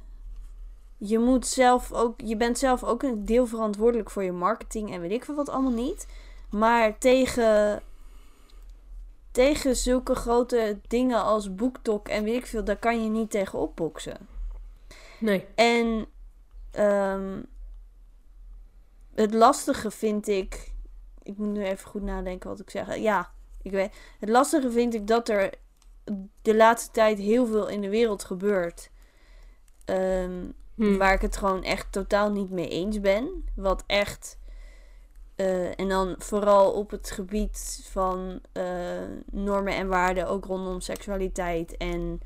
[0.97, 2.21] Je moet zelf ook.
[2.25, 5.49] Je bent zelf ook een deel verantwoordelijk voor je marketing en weet ik veel wat
[5.49, 6.07] allemaal niet.
[6.51, 7.83] Maar tegen.
[9.33, 13.59] Tegen zulke grote dingen als BookTok en weet ik veel, daar kan je niet tegen
[13.59, 14.17] opboksen.
[15.19, 15.47] Nee.
[15.55, 16.07] En
[16.71, 17.43] ehm,
[19.15, 20.73] het lastige vind ik.
[21.23, 22.97] Ik moet nu even goed nadenken wat ik zeg.
[22.97, 23.31] Ja,
[23.63, 23.95] ik weet.
[24.21, 25.55] Het lastige vind ik dat er
[26.43, 28.91] de laatste tijd heel veel in de wereld gebeurt.
[29.85, 30.97] ehm, Hm.
[30.97, 33.45] Waar ik het gewoon echt totaal niet mee eens ben.
[33.57, 34.39] Wat echt.
[35.43, 38.65] Eh, en dan vooral op het gebied van eh,
[39.31, 42.21] normen en waarden, ook rondom seksualiteit en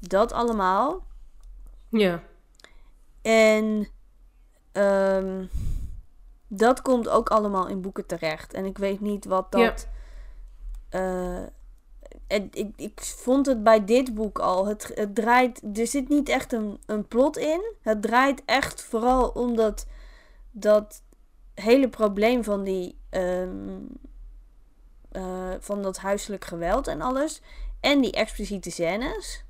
[0.00, 1.04] dat allemaal.
[1.88, 2.22] Ja.
[3.22, 3.88] En
[4.72, 5.44] ehm,
[6.48, 8.52] dat komt ook allemaal in boeken terecht.
[8.52, 9.64] En ik weet niet wat Ja.
[9.64, 9.88] dat.
[10.88, 11.42] eh,
[12.26, 14.66] en ik, ik vond het bij dit boek al.
[14.66, 15.62] Het, het draait.
[15.78, 17.72] Er zit niet echt een, een plot in.
[17.82, 19.86] Het draait echt vooral om dat,
[20.50, 21.02] dat
[21.60, 22.96] hele probleem van die.
[23.10, 23.48] ehm,
[25.12, 27.40] eh, van dat huiselijk geweld en alles.
[27.80, 29.44] En die expliciete scènes.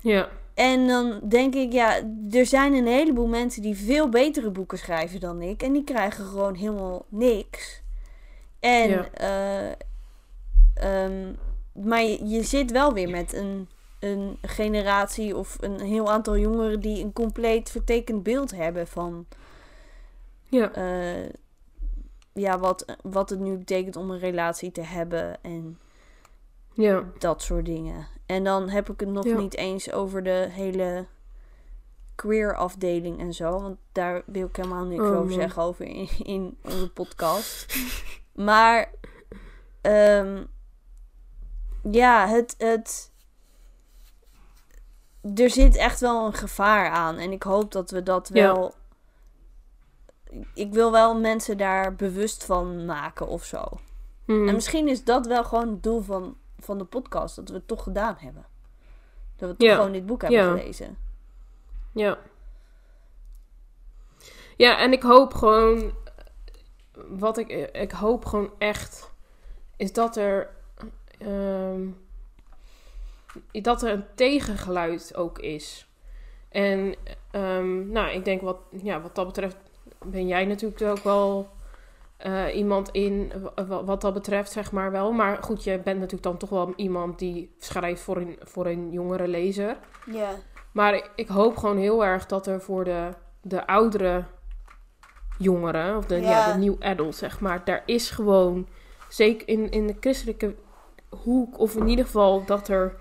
[0.00, 0.28] Ja.
[0.54, 2.00] En dan denk ik, ja,
[2.30, 5.62] er zijn een heleboel mensen die veel betere boeken schrijven dan ik.
[5.62, 7.82] En die krijgen gewoon helemaal niks.
[8.60, 9.08] En, Ja.
[9.12, 9.72] eh,
[11.04, 11.32] ehm,
[11.72, 13.68] maar je, je zit wel weer met een,
[14.00, 19.26] een generatie of een heel aantal jongeren die een compleet vertekend beeld hebben van
[20.50, 20.72] Ja.
[20.72, 21.28] eh,
[22.32, 25.78] ja, wat, wat het nu betekent om een relatie te hebben en
[26.72, 27.04] Ja.
[27.18, 28.06] dat soort dingen.
[28.26, 29.38] En dan heb ik het nog Ja.
[29.38, 31.06] niet eens over de hele
[32.14, 33.60] queer afdeling en zo.
[33.60, 35.32] Want daar wil ik helemaal niks Oh, over man.
[35.32, 37.74] zeggen over in, in onze podcast.
[38.34, 38.90] maar
[39.80, 40.44] ehm,
[41.90, 43.12] ja, het, het.
[45.34, 47.16] Er zit echt wel een gevaar aan.
[47.16, 48.52] En ik hoop dat we dat Ja.
[48.54, 48.74] wel.
[50.54, 53.64] Ik wil wel mensen daar bewust van maken of zo.
[54.24, 54.48] Hmm.
[54.48, 57.36] En misschien is dat wel gewoon het doel van, van de podcast.
[57.36, 58.46] Dat we het toch gedaan hebben.
[59.36, 59.74] Dat we toch Ja.
[59.74, 60.50] gewoon dit boek hebben Ja.
[60.56, 60.98] gelezen.
[61.92, 62.18] Ja.
[64.56, 65.92] Ja, en ik hoop gewoon.
[67.08, 67.48] Wat ik.
[67.72, 69.10] Ik hoop gewoon echt.
[69.76, 70.50] Is dat er.
[71.18, 71.88] ehm,
[73.52, 75.88] dat er een tegengeluid ook is.
[76.48, 76.94] En.
[77.30, 78.58] ehm, nou, ik denk wat.
[78.82, 79.56] Ja, wat dat betreft.
[80.06, 81.48] Ben jij natuurlijk ook wel.
[82.16, 83.32] eh, iemand in.
[83.54, 85.12] wa- wa- Wat dat betreft, zeg maar wel.
[85.12, 88.90] Maar goed, je bent natuurlijk dan toch wel iemand die schrijft voor een, voor een
[88.92, 89.76] jongere lezer.
[90.06, 90.28] Ja.
[90.72, 93.08] Maar ik, hoop gewoon heel erg dat er voor de,
[93.42, 94.24] de oudere
[95.38, 96.30] jongeren, of de, ja.
[96.30, 96.52] Ja.
[96.52, 98.68] de new adult, zeg maar, daar is gewoon,
[99.08, 100.54] zeker in, in de christelijke
[101.08, 102.94] hoek, of in ieder geval dat er,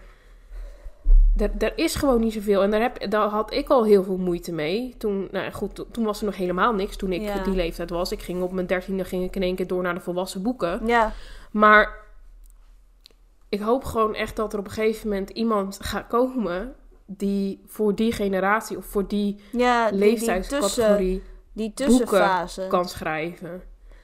[1.37, 2.61] er, is gewoon niet zoveel.
[2.61, 4.95] En daar, heb, daar had ik al heel veel moeite mee.
[4.97, 7.43] Toen, nou goed, to- toen was er nog helemaal niks, toen ik Ja.
[7.43, 8.11] die leeftijd was.
[8.11, 10.81] Ik ging op mijn dertiende, ging ik in één keer door naar de volwassen boeken.
[10.87, 11.13] Ja.
[11.51, 11.95] Maar
[13.49, 16.75] ik hoop gewoon echt dat er op een gegeven moment iemand gaat komen
[17.05, 21.23] die voor die generatie of voor die Ja, die, die, tussen, leeftijdscategorie
[21.53, 22.65] die tussenfase.
[22.69, 23.61] kan schrijven.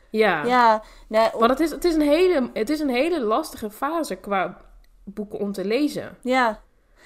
[0.09, 3.69] Ja, Ja, nee, want het is, het, is een hele, het is een hele lastige
[3.69, 4.61] fase qua
[5.03, 6.17] boeken om te lezen.
[6.21, 6.61] ja,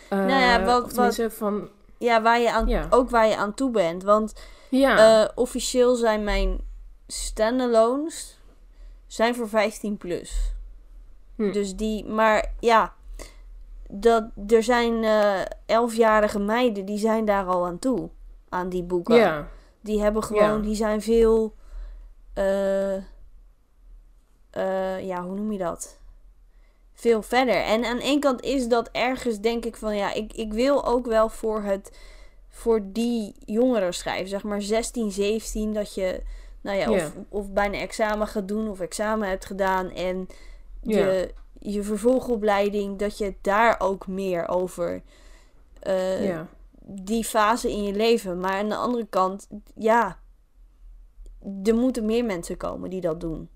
[0.09, 1.69] Eh, Nou ja, wat- tenminste van...
[1.97, 2.87] ja, waar je aan, Ja.
[2.89, 4.03] ook waar je aan toe bent.
[4.03, 4.33] Want
[4.69, 6.59] Ja, eh, officieel zijn mijn
[7.07, 8.39] standalones
[9.07, 10.53] zijn voor 15 plus.
[11.35, 11.51] Hm.
[11.51, 12.93] Dus die, maar ja,
[13.89, 18.09] dat, er zijn eh elfjarige meiden die zijn daar al aan toe.
[18.49, 19.15] Aan die boeken.
[19.15, 19.47] ja,
[19.81, 20.57] Die hebben gewoon, Ja.
[20.57, 21.55] die zijn veel,
[25.01, 25.97] ja, hoe noem je dat?
[26.99, 27.55] Veel verder.
[27.55, 31.05] En aan één kant is dat ergens, denk ik van, ja, ik, ik wil ook
[31.05, 31.97] wel voor het,
[32.49, 36.21] voor die jongeren schrijven, zeg maar 16, 17, dat je,
[36.61, 40.27] nou ja, of, of bijna examen gaat doen of examen hebt gedaan en
[40.81, 45.01] je, je vervolgopleiding, dat je daar ook meer over
[45.79, 46.39] eh,
[46.79, 48.39] die fase in je leven.
[48.39, 50.19] Maar aan de andere kant, ja,
[51.63, 53.49] er moeten meer mensen komen die dat doen.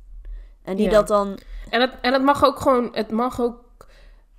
[0.63, 0.91] En die Ja.
[0.91, 1.37] dat dan,
[1.69, 3.61] En het, en het mag ook gewoon, het mag ook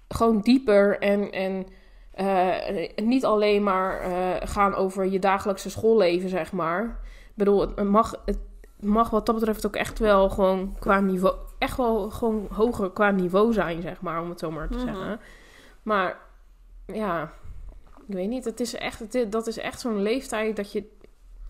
[0.08, 1.66] gewoon dieper en, en
[2.12, 6.82] eh, niet alleen maar eh, gaan over je dagelijkse schoolleven, zeg maar.
[7.28, 8.38] Ik bedoel, het mag, het
[8.80, 13.10] mag wat dat betreft ook echt wel gewoon qua niveau, echt wel gewoon hoger qua
[13.10, 14.86] niveau zijn, zeg maar, om het zo maar te Mhm.
[14.86, 15.20] zeggen.
[15.82, 16.18] Maar
[16.86, 17.32] ja,
[18.06, 20.92] ik weet niet, het is echt, het dat is echt zo'n leeftijd dat je.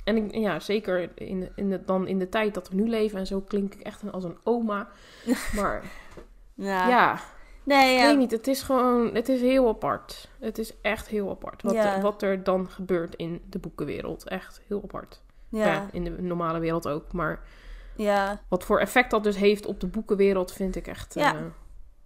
[0.05, 3.18] En ik, ja, zeker in, in de, dan in de tijd dat we nu leven
[3.18, 4.88] en zo klink ik echt als een oma.
[5.57, 5.82] Maar
[6.55, 7.20] ja, ja,
[7.62, 8.30] nee, ik ja, weet niet.
[8.30, 10.28] Het is gewoon, het is heel apart.
[10.40, 11.62] Het is echt heel apart.
[11.62, 12.00] Wat, Ja.
[12.00, 14.28] wat er dan gebeurt in de boekenwereld.
[14.28, 15.22] Echt heel apart.
[15.48, 15.66] Ja.
[15.66, 17.12] ja, in de normale wereld ook.
[17.12, 17.40] Maar
[17.96, 21.34] ja, wat voor effect dat dus heeft op de boekenwereld vind ik echt, Ja.
[21.34, 21.40] eh,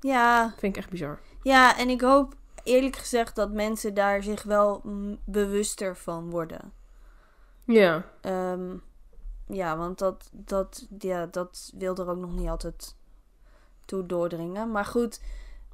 [0.00, 1.18] ja, vind ik echt bizar.
[1.42, 2.34] ja, en ik hoop
[2.64, 4.82] eerlijk gezegd dat mensen daar zich wel
[5.24, 6.72] bewuster van worden.
[7.72, 8.76] Ja, Ehm,
[9.46, 12.94] ja, want dat, dat, ja, dat wil er ook nog niet altijd
[13.84, 14.70] toe doordringen.
[14.70, 15.20] Maar goed,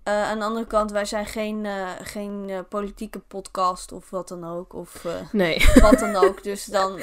[0.03, 4.28] eh, aan de andere kant, wij zijn geen, eh, geen eh, politieke podcast of wat
[4.28, 4.72] dan ook.
[4.72, 5.66] Of nee.
[5.80, 6.42] wat dan ook.
[6.42, 7.01] Dus dan,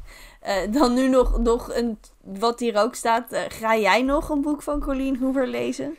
[0.78, 3.26] dan nu nog, nog een, wat hier ook staat.
[3.48, 5.96] ga jij nog een boek van Colleen Hoover lezen?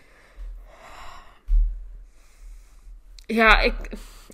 [3.25, 3.75] Ja, ik,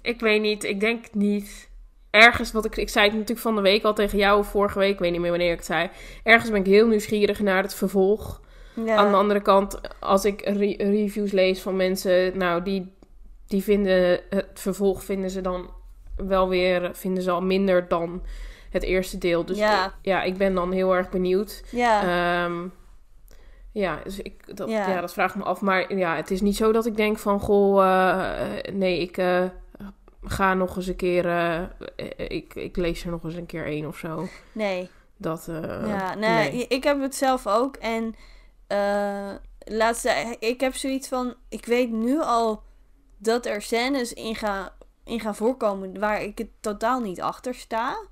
[0.01, 0.63] ik weet niet.
[0.63, 1.68] Ik denk niet.
[2.09, 4.79] Ergens, wat ik, ik zei het natuurlijk van de week al tegen jou, of vorige
[4.79, 5.89] week, ik weet niet meer wanneer ik het zei.
[6.23, 8.41] Ergens ben ik heel nieuwsgierig naar het vervolg.
[8.85, 12.93] Ja, Aan de andere kant, als ik re- reviews lees van mensen, nou, die,
[13.47, 15.69] die vinden het vervolg vinden ze dan
[16.15, 18.21] wel weer, vinden ze al minder dan
[18.69, 19.45] het eerste deel.
[19.45, 19.85] Dus Ja.
[19.85, 21.63] ik, ja, ik ben dan heel erg benieuwd.
[21.71, 22.01] ja,
[22.45, 22.67] Ehm,
[23.71, 24.87] ja, dus ik, dat, Ja.
[24.89, 25.01] ja.
[25.01, 25.61] dat vraag ik me af.
[25.61, 29.43] Maar ja, het is niet zo dat ik denk van, goh, eh, nee, ik eh,
[30.23, 31.63] ga nog eens een keer, eh,
[32.17, 34.27] ik, ik lees er nog eens een keer één of zo.
[34.51, 34.89] nee.
[35.17, 36.67] Dat, eh, Ja, nee, nee.
[36.67, 37.75] ik heb het zelf ook.
[37.75, 38.15] En
[38.67, 39.31] eh
[39.65, 42.63] laatste, ik heb zoiets van, ik weet nu al
[43.17, 44.69] dat er scènes in gaan,
[45.03, 48.07] in gaan voorkomen waar ik het totaal niet achter sta.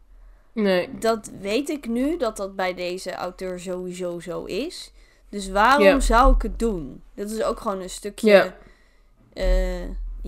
[0.53, 4.93] Nee, Dat weet ik nu, dat dat bij deze auteur sowieso zo is.
[5.30, 7.03] Dus waarom zou ik het doen?
[7.16, 8.30] Dat is ook gewoon een stukje...
[8.32, 8.55] Ja.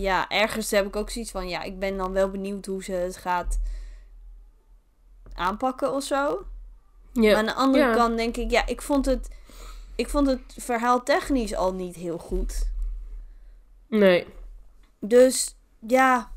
[0.00, 2.92] Ja, ergens heb ik ook zoiets van, ja, ik ben dan wel benieuwd hoe ze
[2.92, 3.60] het gaat
[5.34, 6.44] aanpakken of zo.
[7.12, 7.22] Ja.
[7.22, 7.94] Maar aan de andere Ja.
[7.94, 9.28] kant denk ik, ja, ik vond het,
[9.96, 12.68] ik vond het verhaal technisch al niet heel goed.
[13.88, 14.26] Nee.
[15.00, 16.30] Dus ja,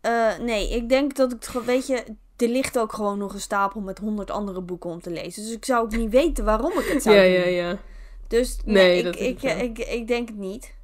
[0.00, 2.04] Eh, nee, ik denk dat ik, het gewoon- weet je,
[2.36, 5.42] er ligt ook gewoon nog een stapel met honderd andere boeken om te lezen.
[5.42, 7.52] Dus ik zou ook niet weten waarom ik het zou Ja, doen.
[7.52, 7.78] ja, ja.
[8.28, 9.56] Dus nee, Nee, ik, ik, zo.
[9.58, 10.74] ik, ik, denk het niet.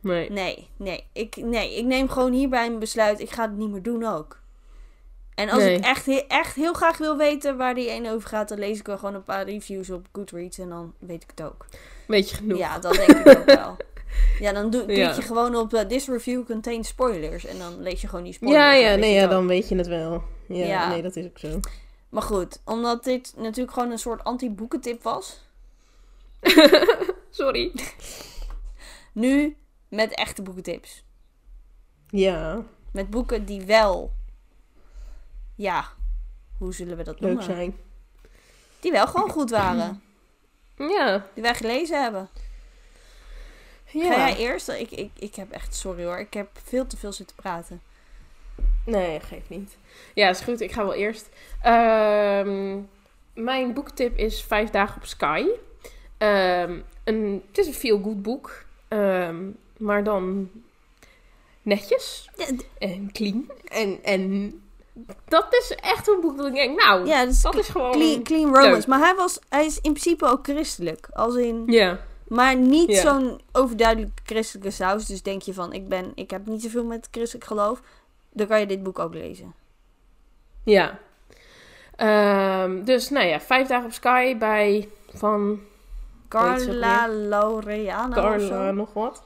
[0.00, 0.30] Nee.
[0.30, 3.20] Nee, nee ik, nee, ik neem gewoon hierbij een besluit.
[3.20, 4.40] Ik ga het niet meer doen ook.
[5.34, 5.76] En als Nee.
[5.76, 8.86] ik echt, echt heel graag wil weten waar die een over gaat, dan lees ik
[8.86, 11.66] wel gewoon een paar reviews op Goodreads en dan weet ik het ook.
[12.06, 12.58] Weet je genoeg.
[12.58, 13.76] Ja, dat denk ik ook wel.
[14.38, 15.14] Ja, dan doe, Ja.
[15.14, 17.44] je gewoon op eh, This review contains spoilers.
[17.44, 18.62] En dan lees je gewoon die spoilers.
[18.64, 20.22] ja, ja, nee, ja, dan weet je het wel.
[20.48, 20.88] Ja, Ja.
[20.88, 21.60] nee, dat is ook zo.
[22.08, 25.42] Maar goed, omdat dit natuurlijk gewoon een soort anti-boekentip was.
[27.30, 27.72] Sorry.
[29.12, 29.56] Nu
[29.88, 31.02] met echte boekentips.
[32.08, 32.62] Ja,
[32.92, 34.12] Met boeken die wel...
[35.54, 35.88] Ja,
[36.58, 37.44] hoe zullen we dat leuk noemen?
[37.56, 37.76] zijn.
[38.80, 40.02] Die wel gewoon goed waren.
[40.76, 41.26] Ja.
[41.34, 42.28] Die wij gelezen hebben.
[43.90, 44.12] ja.
[44.12, 44.68] Ga jij eerst?
[44.68, 47.80] Ik, ik, ik heb echt, sorry hoor, ik heb veel te veel zitten praten.
[48.84, 49.76] Nee, geeft niet.
[50.14, 50.60] Ja, is goed.
[50.60, 51.28] Ik ga wel eerst.
[51.62, 52.78] Ehm,
[53.34, 55.44] mijn boektip is Vijf dagen op Sky.
[56.18, 58.64] Ehm, een, het is een feel-good boek.
[58.88, 60.50] Ehm, maar dan
[61.62, 62.46] netjes Ja,
[62.78, 63.50] en clean.
[63.64, 64.52] En, en
[65.28, 67.92] dat is echt een boek dat ik denk, nou, ja dat is dat is gewoon...
[67.92, 68.70] clean, clean romance.
[68.70, 68.86] leuk.
[68.86, 71.08] Maar hij, was, hij is in principe ook christelijk.
[71.12, 75.06] Als in, Ja, maar niet zo'n overduidelijk christelijke saus.
[75.06, 77.80] Dus denk je van, ik, ben, ik heb niet zoveel met christelijk geloof.
[78.32, 79.54] Dan kan je dit boek ook lezen.
[80.64, 80.98] ja.
[81.96, 85.60] Ehm, dus, nou ja, Vijf dagen op Sky bij van
[86.28, 89.22] Carla Laureano of Carla nog wat.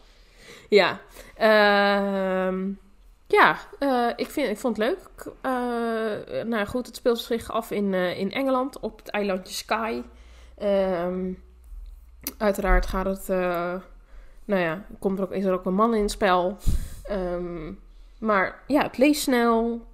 [0.73, 1.01] Ja.
[1.37, 2.70] Ehm,
[3.27, 5.33] ja, eh, ik, vind, ik vond het leuk.
[5.41, 10.03] Eh, nou goed, het speelt zich af in, eh, in Engeland op het eilandje Skye.
[10.59, 11.33] Ehm,
[12.39, 13.29] uiteraard gaat het...
[14.45, 16.57] nou ja, komt er ook, is er ook een man in het spel.
[17.05, 17.73] Ehm,
[18.18, 19.87] maar ja, het leest snel.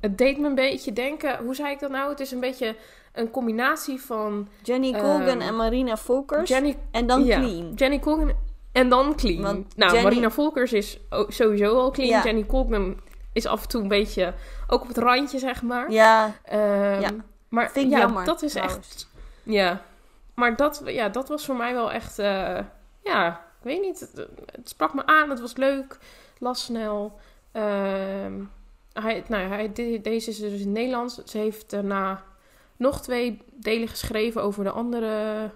[0.00, 1.38] Het deed me een beetje denken...
[1.44, 2.10] Hoe zei ik dat nou?
[2.10, 2.76] Het is een beetje
[3.12, 6.48] een combinatie van Jenny Colgan en Marina Volkers.
[6.48, 7.38] Jenny en dan ja.
[7.38, 7.72] Clean.
[7.74, 8.32] Jenny Colgan
[8.78, 9.42] en dan clean.
[9.42, 10.98] Want nou, Jenny- Marina Volkers is
[11.28, 12.08] sowieso al clean.
[12.10, 12.22] Ja.
[12.24, 13.00] Jenny Colgan
[13.32, 14.34] is af en toe een beetje
[14.68, 15.90] ook op het randje, zeg maar.
[15.92, 17.10] Ja, Ehm, Ja.
[17.48, 18.24] Maar vind ik ja, jammer.
[18.24, 18.78] dat is trouwens.
[18.88, 19.08] echt...
[19.42, 19.82] Ja,
[20.34, 22.18] maar dat, ja, dat was voor mij wel echt...
[22.18, 22.58] eh,
[23.04, 24.00] ja, ik weet niet.
[24.00, 25.98] Het, het sprak me aan, het was leuk.
[26.38, 27.18] Las snel.
[27.52, 28.32] Ehm,
[28.92, 31.24] hij, nou, hij, de- deze is dus in het Nederlands.
[31.24, 32.22] Ze heeft daarna
[32.76, 35.50] nog twee delen geschreven over de andere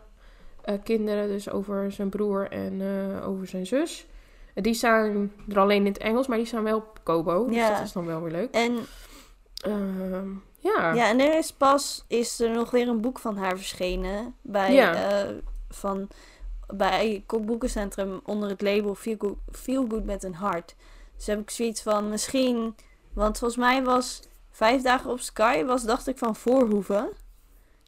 [0.64, 1.28] eh, kinderen.
[1.28, 4.06] Dus over zijn broer en eh, over zijn zus.
[4.54, 7.46] Eh, Die staan er alleen in het Engels, maar die staan wel op Kobo.
[7.46, 7.74] Dus Ja.
[7.76, 8.50] dat is dan wel weer leuk.
[8.54, 8.76] En,
[9.62, 10.92] Ehm, ja.
[10.94, 14.34] ja, en er is pas is er nog weer een boek van haar verschenen.
[14.40, 15.26] Bij, Ja.
[15.68, 16.08] van,
[16.74, 20.74] bij Boekencentrum onder het label Feel Good, Feel Good met een hart.
[21.16, 22.74] Dus heb ik zoiets van misschien...
[23.12, 27.08] Want volgens mij was Vijf Dagen op Sky, was dacht ik van Voorhoeven.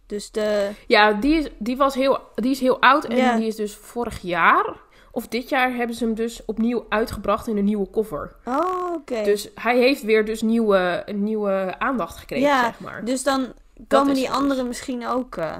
[0.07, 0.71] Dus de...
[0.87, 3.37] Ja, die is, die, was heel, die is heel oud en Ja.
[3.37, 4.75] die is dus vorig jaar
[5.11, 8.35] of dit jaar hebben ze hem dus opnieuw uitgebracht in een nieuwe cover.
[8.45, 9.23] Oh, oké.
[9.23, 13.05] Dus hij heeft weer dus nieuwe, nieuwe aandacht gekregen, Ja, zeg maar.
[13.05, 13.53] Dus dan
[13.89, 14.35] komen die dus.
[14.35, 15.37] andere misschien ook...
[15.37, 15.57] eh,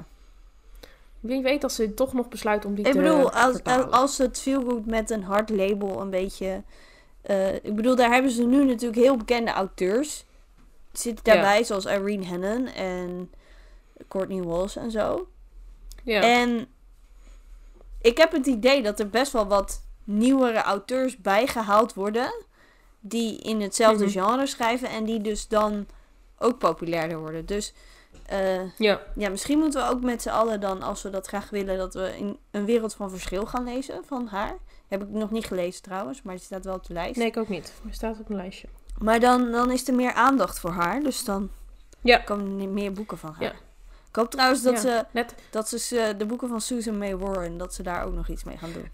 [1.19, 3.91] Wie weet dat ze toch nog besluiten om die Ik te bedoel, als, vertalen.
[3.91, 6.63] als het Feel Good met een hard label een beetje...
[7.21, 10.25] eh, ik bedoel, daar hebben ze nu natuurlijk heel bekende auteurs.
[10.91, 13.31] Zitten daarbij, zoals Irene Hannon en
[14.07, 15.27] Courtney Walsh en zo.
[16.03, 16.21] ja.
[16.21, 16.67] En
[18.01, 22.43] ik heb het idee dat er best wel wat nieuwere auteurs bijgehaald worden.
[22.99, 24.11] Die in hetzelfde Mhm.
[24.13, 25.87] genre schrijven en die dus dan
[26.39, 27.45] ook populairder worden.
[27.45, 27.73] Dus
[28.25, 29.01] eh, ja.
[29.15, 31.93] ja, misschien moeten we ook met z'n allen dan, als we dat graag willen, dat
[31.93, 34.55] we in een wereld van verschil gaan lezen van haar.
[34.87, 37.15] Heb ik nog niet gelezen trouwens, maar die staat wel op de lijst.
[37.17, 37.73] Nee, ik ook niet.
[37.87, 38.67] Er staat op een lijstje.
[38.99, 41.49] Maar dan, dan is er meer aandacht voor haar, dus dan
[42.01, 42.17] Ja.
[42.17, 43.43] komen er meer boeken van haar.
[43.43, 43.53] Ja.
[44.15, 45.35] Ik hoop trouwens dat Ja, ze, Net.
[45.49, 48.57] dat ze de boeken van Susan May Warren, dat ze daar ook nog iets mee
[48.57, 48.91] gaan doen.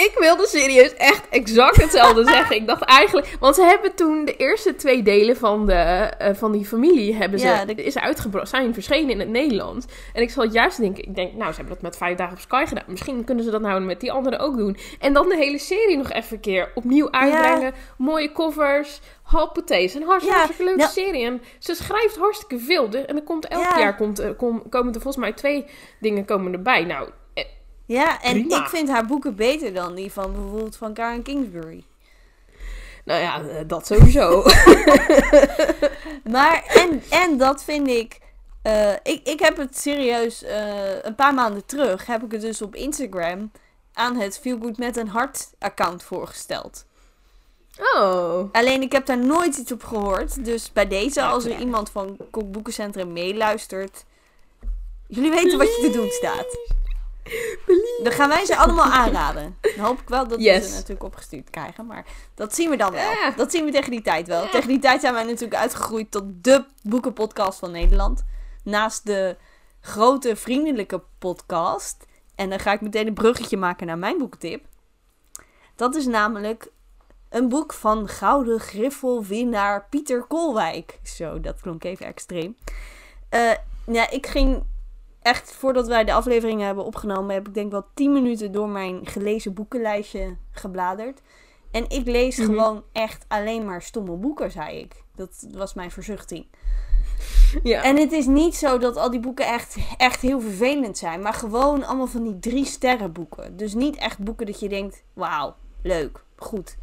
[0.00, 2.56] Ik wilde serieus echt exact hetzelfde zeggen.
[2.56, 3.36] Ik dacht eigenlijk...
[3.40, 7.14] Want ze hebben toen de eerste twee delen van, de, eh, van die familie...
[7.14, 9.86] Hebben ze, Ja, de- is uitgebracht, zijn verschenen in het Nederlands.
[10.12, 11.02] En ik zal juist denken...
[11.04, 12.84] Ik denk, nou, ze hebben dat met vijf dagen op Sky gedaan.
[12.86, 14.76] Misschien kunnen ze dat nou met die anderen ook doen.
[15.00, 17.72] En dan de hele serie nog even een keer opnieuw uitbrengen.
[17.98, 19.00] Mooie covers.
[19.22, 19.94] Happothees.
[19.94, 21.24] Een hartstikke, Ja, leuke nou- serie.
[21.24, 22.90] En ze schrijft hartstikke veel.
[22.90, 23.78] De- en er komt elk Ja.
[23.78, 25.64] jaar komt, kom- komen er volgens mij twee
[26.00, 26.84] dingen komen erbij.
[26.84, 27.12] Nou, eh,
[27.90, 28.62] Ja, en Prima.
[28.62, 31.84] ik vind haar boeken beter dan die van bijvoorbeeld van Karen Kingsbury.
[33.04, 34.42] Nou ja, eh, dat sowieso.
[36.32, 38.20] Maar, en, en dat vind ik,
[38.62, 39.20] eh, ik...
[39.28, 43.50] Ik heb het serieus, eh, een paar maanden terug, heb ik het dus op Instagram
[43.92, 46.86] aan het Feel Good met een hart account voorgesteld.
[47.94, 48.48] oh.
[48.52, 50.44] Alleen ik heb daar nooit iets op gehoord.
[50.44, 54.04] Dus bij deze, als er iemand van Kokboekencentrum meeluistert.
[55.06, 56.78] Jullie weten wat je te doen staat.
[58.02, 59.56] Dan gaan wij ze allemaal aanraden.
[59.60, 61.86] Dan hoop ik wel dat we ze natuurlijk opgestuurd krijgen.
[61.86, 63.10] Maar dat zien we dan wel.
[63.10, 63.30] Ja.
[63.36, 64.42] Dat zien we tegen die tijd wel.
[64.42, 64.50] Ja.
[64.50, 68.24] Tegen die tijd zijn wij natuurlijk uitgegroeid tot de boekenpodcast van Nederland.
[68.64, 69.36] Naast de
[69.80, 72.06] grote vriendelijke podcast.
[72.34, 74.64] En dan ga ik meteen een bruggetje maken naar mijn boekentip.
[75.76, 76.70] Dat is namelijk
[77.28, 80.98] een boek van Gouden Griffelwinnaar Pieter Kolwijk.
[81.02, 82.56] Zo, dat klonk even extreem.
[83.28, 83.52] Eh,
[83.86, 84.62] ja, ik ging
[85.22, 89.06] echt, voordat wij de afleveringen hebben opgenomen, heb ik denk wel 10 minuten door mijn
[89.06, 91.20] gelezen boekenlijstje gebladerd.
[91.70, 92.46] En ik lees Mhm.
[92.46, 95.02] gewoon echt alleen maar stomme boeken, zei ik.
[95.14, 96.46] Dat was mijn verzuchting.
[97.62, 97.82] Ja.
[97.82, 101.20] En het is niet zo dat al die boeken echt, echt heel vervelend zijn.
[101.22, 103.56] Maar gewoon allemaal van die drie sterren boeken.
[103.56, 106.76] Dus niet echt boeken dat je denkt, wauw, leuk, goed.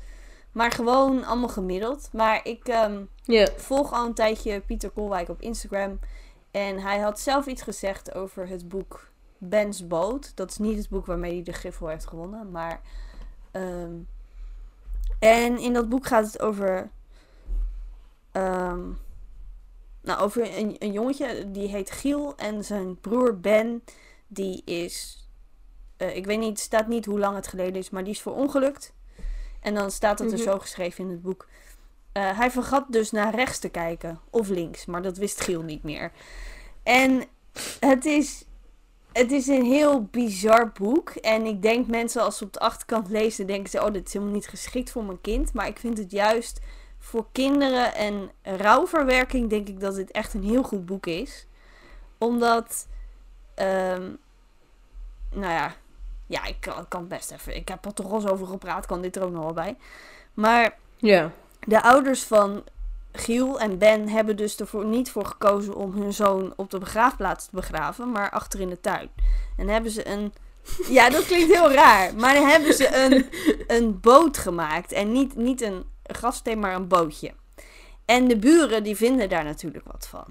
[0.52, 2.10] Maar gewoon allemaal gemiddeld.
[2.14, 3.02] Maar ik ehm,
[3.56, 6.00] volg al een tijdje Pieter Kolwijk op Instagram.
[6.58, 10.32] En hij had zelf iets gezegd over het boek Ben's Boot.
[10.36, 12.52] Dat is niet het boek waarmee hij de Griffel heeft gewonnen.
[12.52, 12.82] Maar.
[13.52, 13.92] ehm,
[15.20, 16.90] en in dat boek gaat het over.
[18.32, 18.80] ehm,
[20.02, 22.36] nou, over een, een jongetje die heet Giel.
[22.36, 23.84] En zijn broer Ben,
[24.28, 25.22] die is.
[25.98, 28.22] eh, ik weet niet, het staat niet hoe lang het geleden is, maar die is
[28.22, 28.94] verongelukt.
[29.62, 30.48] En dan staat het er Mhm.
[30.48, 31.48] zo geschreven in het boek.
[32.18, 34.20] Eh, hij vergat dus naar rechts te kijken.
[34.30, 36.12] Of links, maar dat wist Giel niet meer.
[36.84, 37.24] En
[37.80, 38.46] het is,
[39.12, 41.10] het is een heel bizar boek.
[41.10, 43.84] En ik denk mensen als ze op de achterkant lezen, denken ze...
[43.84, 45.54] Oh, dit is helemaal niet geschikt voor mijn kind.
[45.54, 46.60] Maar ik vind het juist
[47.00, 49.50] voor kinderen en rouwverwerking...
[49.50, 51.48] denk ik dat dit echt een heel goed boek is.
[52.18, 52.88] Omdat...
[53.56, 54.12] ehm,
[55.32, 55.76] nou ja...
[56.28, 57.56] Ja, ik kan, best even...
[57.56, 58.86] Ik heb er toch al over gepraat.
[58.86, 59.78] Kan dit er ook nog wel bij.
[60.34, 60.78] Maar...
[60.96, 61.32] Ja.
[61.68, 62.64] De ouders van
[63.12, 67.46] Giel en Ben hebben dus ervoor niet voor gekozen om hun zoon op de begraafplaats
[67.46, 69.10] te begraven, maar achter in de tuin.
[69.58, 70.34] En hebben ze een.
[70.90, 72.16] Ja, dat klinkt heel raar.
[72.16, 73.30] Maar dan hebben ze een,
[73.78, 74.92] een boot gemaakt.
[74.92, 77.32] En niet, niet een grafsteen, maar een bootje.
[78.06, 80.26] En de buren die vinden daar natuurlijk wat van.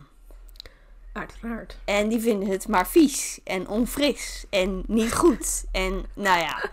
[1.13, 1.77] Uiteraard.
[1.85, 5.65] En die vinden het maar vies en onfris en niet goed.
[5.73, 6.71] En nou ja.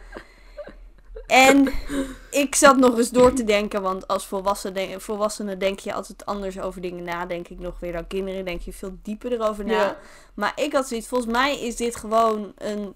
[1.27, 1.69] En
[2.31, 6.25] ik zat nog eens door te denken, want als volwassene, denk- volwassene denk je altijd
[6.25, 7.25] anders over dingen na.
[7.25, 9.71] Denk ik nog weer dan kinderen, denk je veel dieper erover na.
[9.73, 9.97] Ja.
[10.33, 12.93] Maar ik had zoiets, volgens mij is dit gewoon een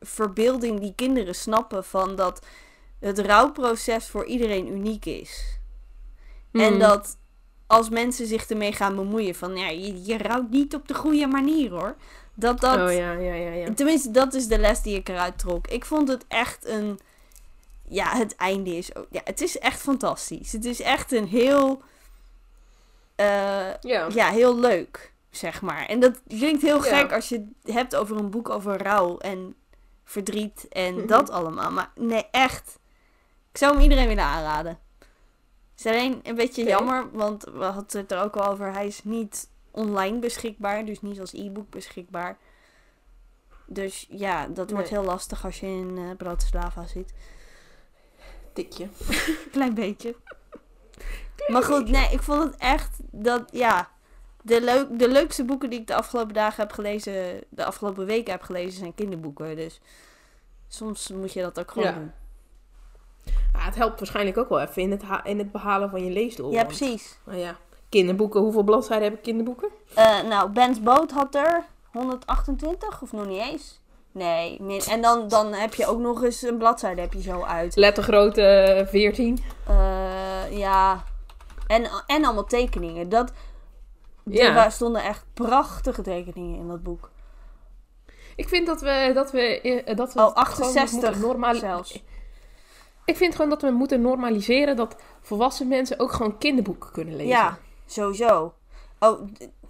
[0.00, 2.46] verbeelding die kinderen snappen van dat
[3.00, 5.58] het rouwproces voor iedereen uniek is.
[6.52, 6.78] En Mhm.
[6.78, 7.16] dat
[7.66, 11.26] als mensen zich ermee gaan bemoeien van ja, je, je rouwt niet op de goede
[11.26, 11.96] manier hoor.
[12.34, 12.76] Dat dat.
[12.76, 13.74] Oh ja, ja, ja, ja.
[13.74, 15.66] Tenminste, dat is de les die ik eruit trok.
[15.66, 16.98] Ik vond het echt een.
[17.88, 19.06] Ja, het einde is ook.
[19.10, 20.52] Ja, het is echt fantastisch.
[20.52, 21.82] Het is echt een heel.
[23.16, 24.06] eh, Ja.
[24.12, 25.86] ja, heel leuk, zeg maar.
[25.86, 26.98] En dat klinkt heel Ja.
[26.98, 29.54] gek als je het hebt over een boek over rouw en
[30.04, 31.06] verdriet en Mhm.
[31.06, 31.70] dat allemaal.
[31.70, 32.78] Maar nee, echt.
[33.50, 34.78] Ik zou hem iedereen willen aanraden.
[35.76, 38.72] Het is alleen een beetje jammer, want we hadden het er ook al over.
[38.72, 42.36] Hij is niet online beschikbaar, dus niet als e-book beschikbaar.
[43.66, 47.12] Dus ja, dat wordt heel lastig als je in eh Bratislava zit.
[48.56, 48.88] Tikje.
[49.52, 50.14] Klein beetje.
[51.46, 53.88] Maar goed, nee, ik vond het echt dat, ja,
[54.42, 58.32] de, leuk, de leukste boeken die ik de afgelopen dagen heb gelezen, de afgelopen weken
[58.32, 59.56] heb gelezen, zijn kinderboeken.
[59.56, 59.80] Dus
[60.68, 61.94] soms moet je dat ook gewoon Ja.
[61.94, 62.12] doen.
[63.52, 66.50] Ah, het helpt waarschijnlijk ook wel even in het, in het behalen van je leesdoel.
[66.50, 67.18] Ja, want- precies.
[67.24, 67.56] Nou ja,
[67.88, 68.40] kinderboeken.
[68.40, 69.68] Hoeveel bladzijden hebben kinderboeken?
[69.94, 73.80] Eh, nou, Ben's Boot had er 128 of nog niet eens.
[74.16, 77.42] Nee, min- en dan, dan heb je ook nog eens een bladzijde heb je zo
[77.42, 77.76] uit.
[77.76, 79.38] Lettergrootte eh, 14.
[79.68, 81.04] Eh, ja,
[81.66, 83.08] en, en allemaal tekeningen.
[83.08, 83.32] Dat,
[84.24, 84.64] Ja.
[84.64, 87.10] Er stonden echt prachtige tekeningen in dat boek.
[88.36, 91.58] Ik vind dat we, dat we, eh, dat we Oh, het gewoon 68 moeten normali-
[91.58, 92.02] zelfs.
[93.04, 97.28] Ik vind gewoon dat we moeten normaliseren dat volwassen mensen ook gewoon kinderboeken kunnen lezen.
[97.32, 98.54] Ja, sowieso.
[98.98, 99.20] Oh,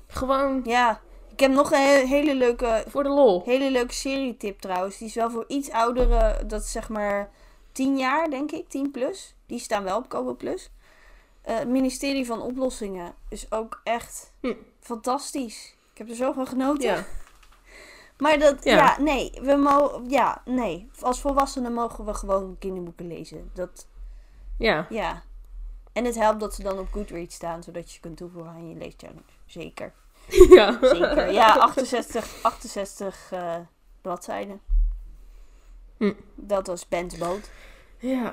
[0.09, 1.01] Gewoon ja.
[1.37, 3.43] Ik heb nog een he- hele leuke, voor de lol.
[3.45, 4.99] hele leuke serietip trouwens.
[4.99, 7.31] Die is wel voor iets oudere, dat is zeg maar
[7.73, 9.35] 10 jaar, denk ik, 10 plus.
[9.47, 10.71] Die staan wel op Kobo Plus.
[11.43, 14.55] Eh, het ministerie van Oplossingen is ook echt Hm.
[14.81, 15.75] fantastisch.
[15.93, 16.87] Ik heb er zo van genoten.
[16.89, 17.05] Ja.
[18.19, 19.01] Maar dat, ja, Ja.
[19.01, 20.89] nee, we mogen, ja, nee.
[21.01, 23.51] Als volwassenen mogen we gewoon kinderboeken lezen.
[23.55, 23.87] Dat,
[24.59, 24.87] ja.
[24.91, 25.23] ja.
[25.93, 28.77] En het helpt dat ze dan op Goodreads staan, zodat je kunt toevoegen aan je
[28.77, 29.21] leeschallenge.
[29.47, 29.93] Zeker.
[30.57, 30.79] Ja.
[30.81, 31.33] Zeker.
[31.33, 33.57] Ja, 68, 68 eh,
[34.01, 34.61] bladzijden.
[35.97, 36.13] Hm.
[36.35, 37.51] Dat was Ben's boot.
[37.99, 38.33] Ja.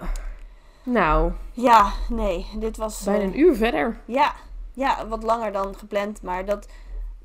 [0.84, 3.04] Nou, Ja, nee, dit was...
[3.04, 4.00] bijna eh, een uur verder.
[4.06, 4.36] Ja,
[4.74, 6.68] ja, wat langer dan gepland, maar dat,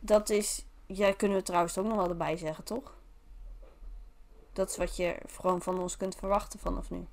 [0.01, 0.65] dat is...
[0.87, 2.95] Ja, kunnen we trouwens ook nog wel erbij zeggen, toch?
[4.53, 7.07] Dat is wat je gewoon van ons kunt verwachten vanaf nu.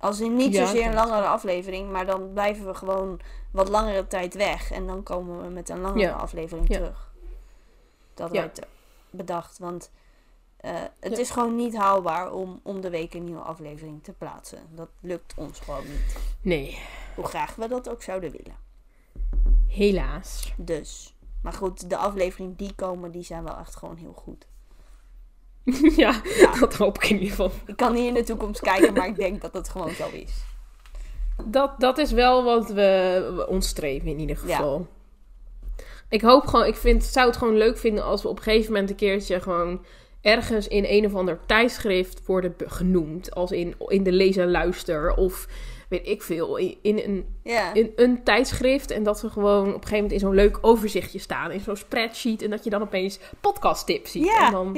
[0.00, 3.20] Als in niet Ja, zozeer een langere aflevering, maar dan blijven we gewoon
[3.50, 4.70] wat langere tijd weg.
[4.70, 6.12] En dan komen we met een langere Ja.
[6.12, 6.76] aflevering Ja.
[6.76, 7.12] terug.
[8.14, 8.60] Dat werd
[9.10, 9.90] bedacht, want
[10.56, 14.58] eh, het is gewoon niet haalbaar om om de week een nieuwe aflevering te plaatsen.
[14.74, 16.16] Dat lukt ons gewoon niet.
[16.40, 16.78] Nee,
[17.14, 18.56] Hoe graag we dat ook zouden willen.
[19.68, 20.52] helaas.
[20.56, 21.14] Dus.
[21.42, 24.46] Maar goed, de afleveringen die komen, die zijn wel echt gewoon heel goed.
[25.96, 26.58] ja, Ja.
[26.60, 27.50] dat hoop ik in ieder geval.
[27.66, 30.32] Ik kan niet in de toekomst kijken, maar ik denk dat het gewoon zo is.
[31.44, 34.56] Dat, dat is wel wat we, we ons streven in ieder Ja.
[34.56, 34.86] geval.
[36.08, 38.72] Ik hoop gewoon, ik vind, zou het gewoon leuk vinden als we op een gegeven
[38.72, 39.84] moment een keertje gewoon
[40.20, 43.34] ergens in een of ander tijdschrift worden genoemd.
[43.34, 45.46] Als in, in de lees en luister of
[45.90, 47.40] weet ik veel, in, een,
[47.72, 48.90] in een tijdschrift.
[48.90, 51.50] En dat we gewoon op een gegeven moment in zo'n leuk overzichtje staan.
[51.50, 52.42] In zo'n spreadsheet.
[52.42, 54.32] En dat je dan opeens podcasttips ziet.
[54.38, 54.72] En dan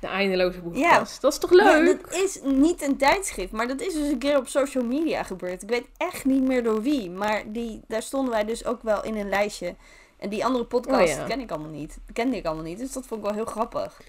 [0.00, 1.20] de eindeloze boekenkast.
[1.20, 1.86] Dat is toch leuk?
[1.86, 5.22] Ja, dat is niet een tijdschrift, maar dat is dus een keer op social media
[5.22, 5.62] gebeurd.
[5.62, 9.04] Ik weet echt niet meer door wie, maar die, daar stonden wij dus ook wel
[9.04, 9.74] in een lijstje.
[10.18, 11.24] En die andere podcast Oh ja.
[11.24, 11.98] ken ik allemaal niet.
[12.12, 14.00] Kende ik allemaal niet, dus dat vond ik wel heel grappig.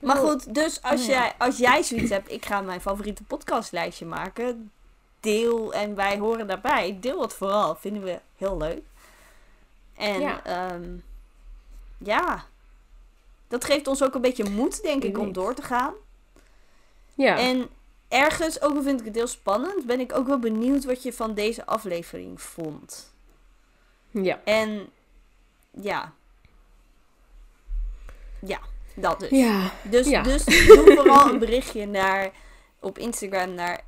[0.00, 0.28] Maar Oh.
[0.28, 4.70] goed, dus als, Oh jij, als jij zoiets hebt, ik ga mijn favoriete podcastlijstje maken.
[5.22, 6.98] Deel en wij horen daarbij.
[7.00, 8.82] Deel het vooral, vinden we heel leuk.
[9.96, 10.40] En Ja.
[10.44, 10.80] ja,
[11.98, 12.44] ja.
[13.48, 15.94] dat geeft ons ook een beetje moed, denk ik, om door te gaan.
[17.14, 17.38] ja.
[17.38, 17.68] En
[18.08, 21.12] ergens, ook al vind ik het heel spannend, ben ik ook wel benieuwd wat je
[21.12, 23.12] van deze aflevering vond.
[24.10, 24.40] ja.
[24.44, 24.88] En
[25.70, 26.12] ja.
[28.38, 28.60] Ja,
[28.94, 29.30] dat dus.
[29.30, 29.70] Ja.
[29.82, 30.22] Dus, ja.
[30.22, 32.30] dus doe vooral een berichtje naar,
[32.80, 33.80] op Instagram naar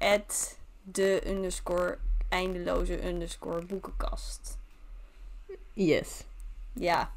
[0.85, 4.59] de underscore eindeloze underscore boekenkast.
[5.72, 6.24] Yes.
[6.72, 7.12] Ja.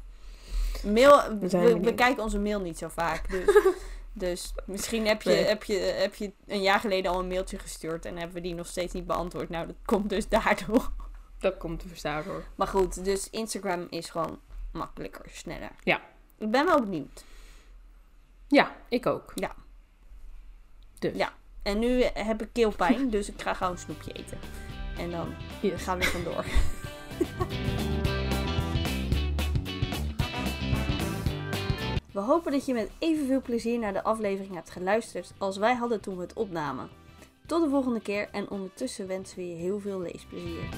[0.84, 1.94] Mail, we, zijn we benieuwd.
[1.94, 3.30] kijken onze mail niet zo vaak.
[3.30, 3.58] Dus,
[4.12, 5.44] dus misschien heb je, Nee.
[5.44, 8.54] heb, je, heb je een jaar geleden al een mailtje gestuurd en hebben we die
[8.54, 9.48] nog steeds niet beantwoord.
[9.48, 10.90] Nou, dat komt dus daardoor.
[11.38, 12.44] Dat komt te verstaan hoor.
[12.54, 14.40] Maar goed, dus Instagram is gewoon
[14.72, 15.70] makkelijker, sneller.
[15.82, 16.00] Ja.
[16.38, 17.24] Ik ben wel benieuwd.
[18.46, 19.32] Ja, ik ook.
[19.34, 19.54] Ja.
[20.98, 21.16] Dus.
[21.16, 21.32] Ja.
[21.68, 24.38] En nu heb ik keelpijn, dus ik ga gauw een snoepje eten.
[24.98, 25.82] En dan Yes.
[25.82, 26.44] gaan we vandoor.
[32.12, 36.00] We hopen dat je met evenveel plezier naar de aflevering hebt geluisterd als wij hadden
[36.00, 36.88] toen we het opnamen.
[37.46, 40.68] Tot de volgende keer en ondertussen wensen we je heel veel leesplezier.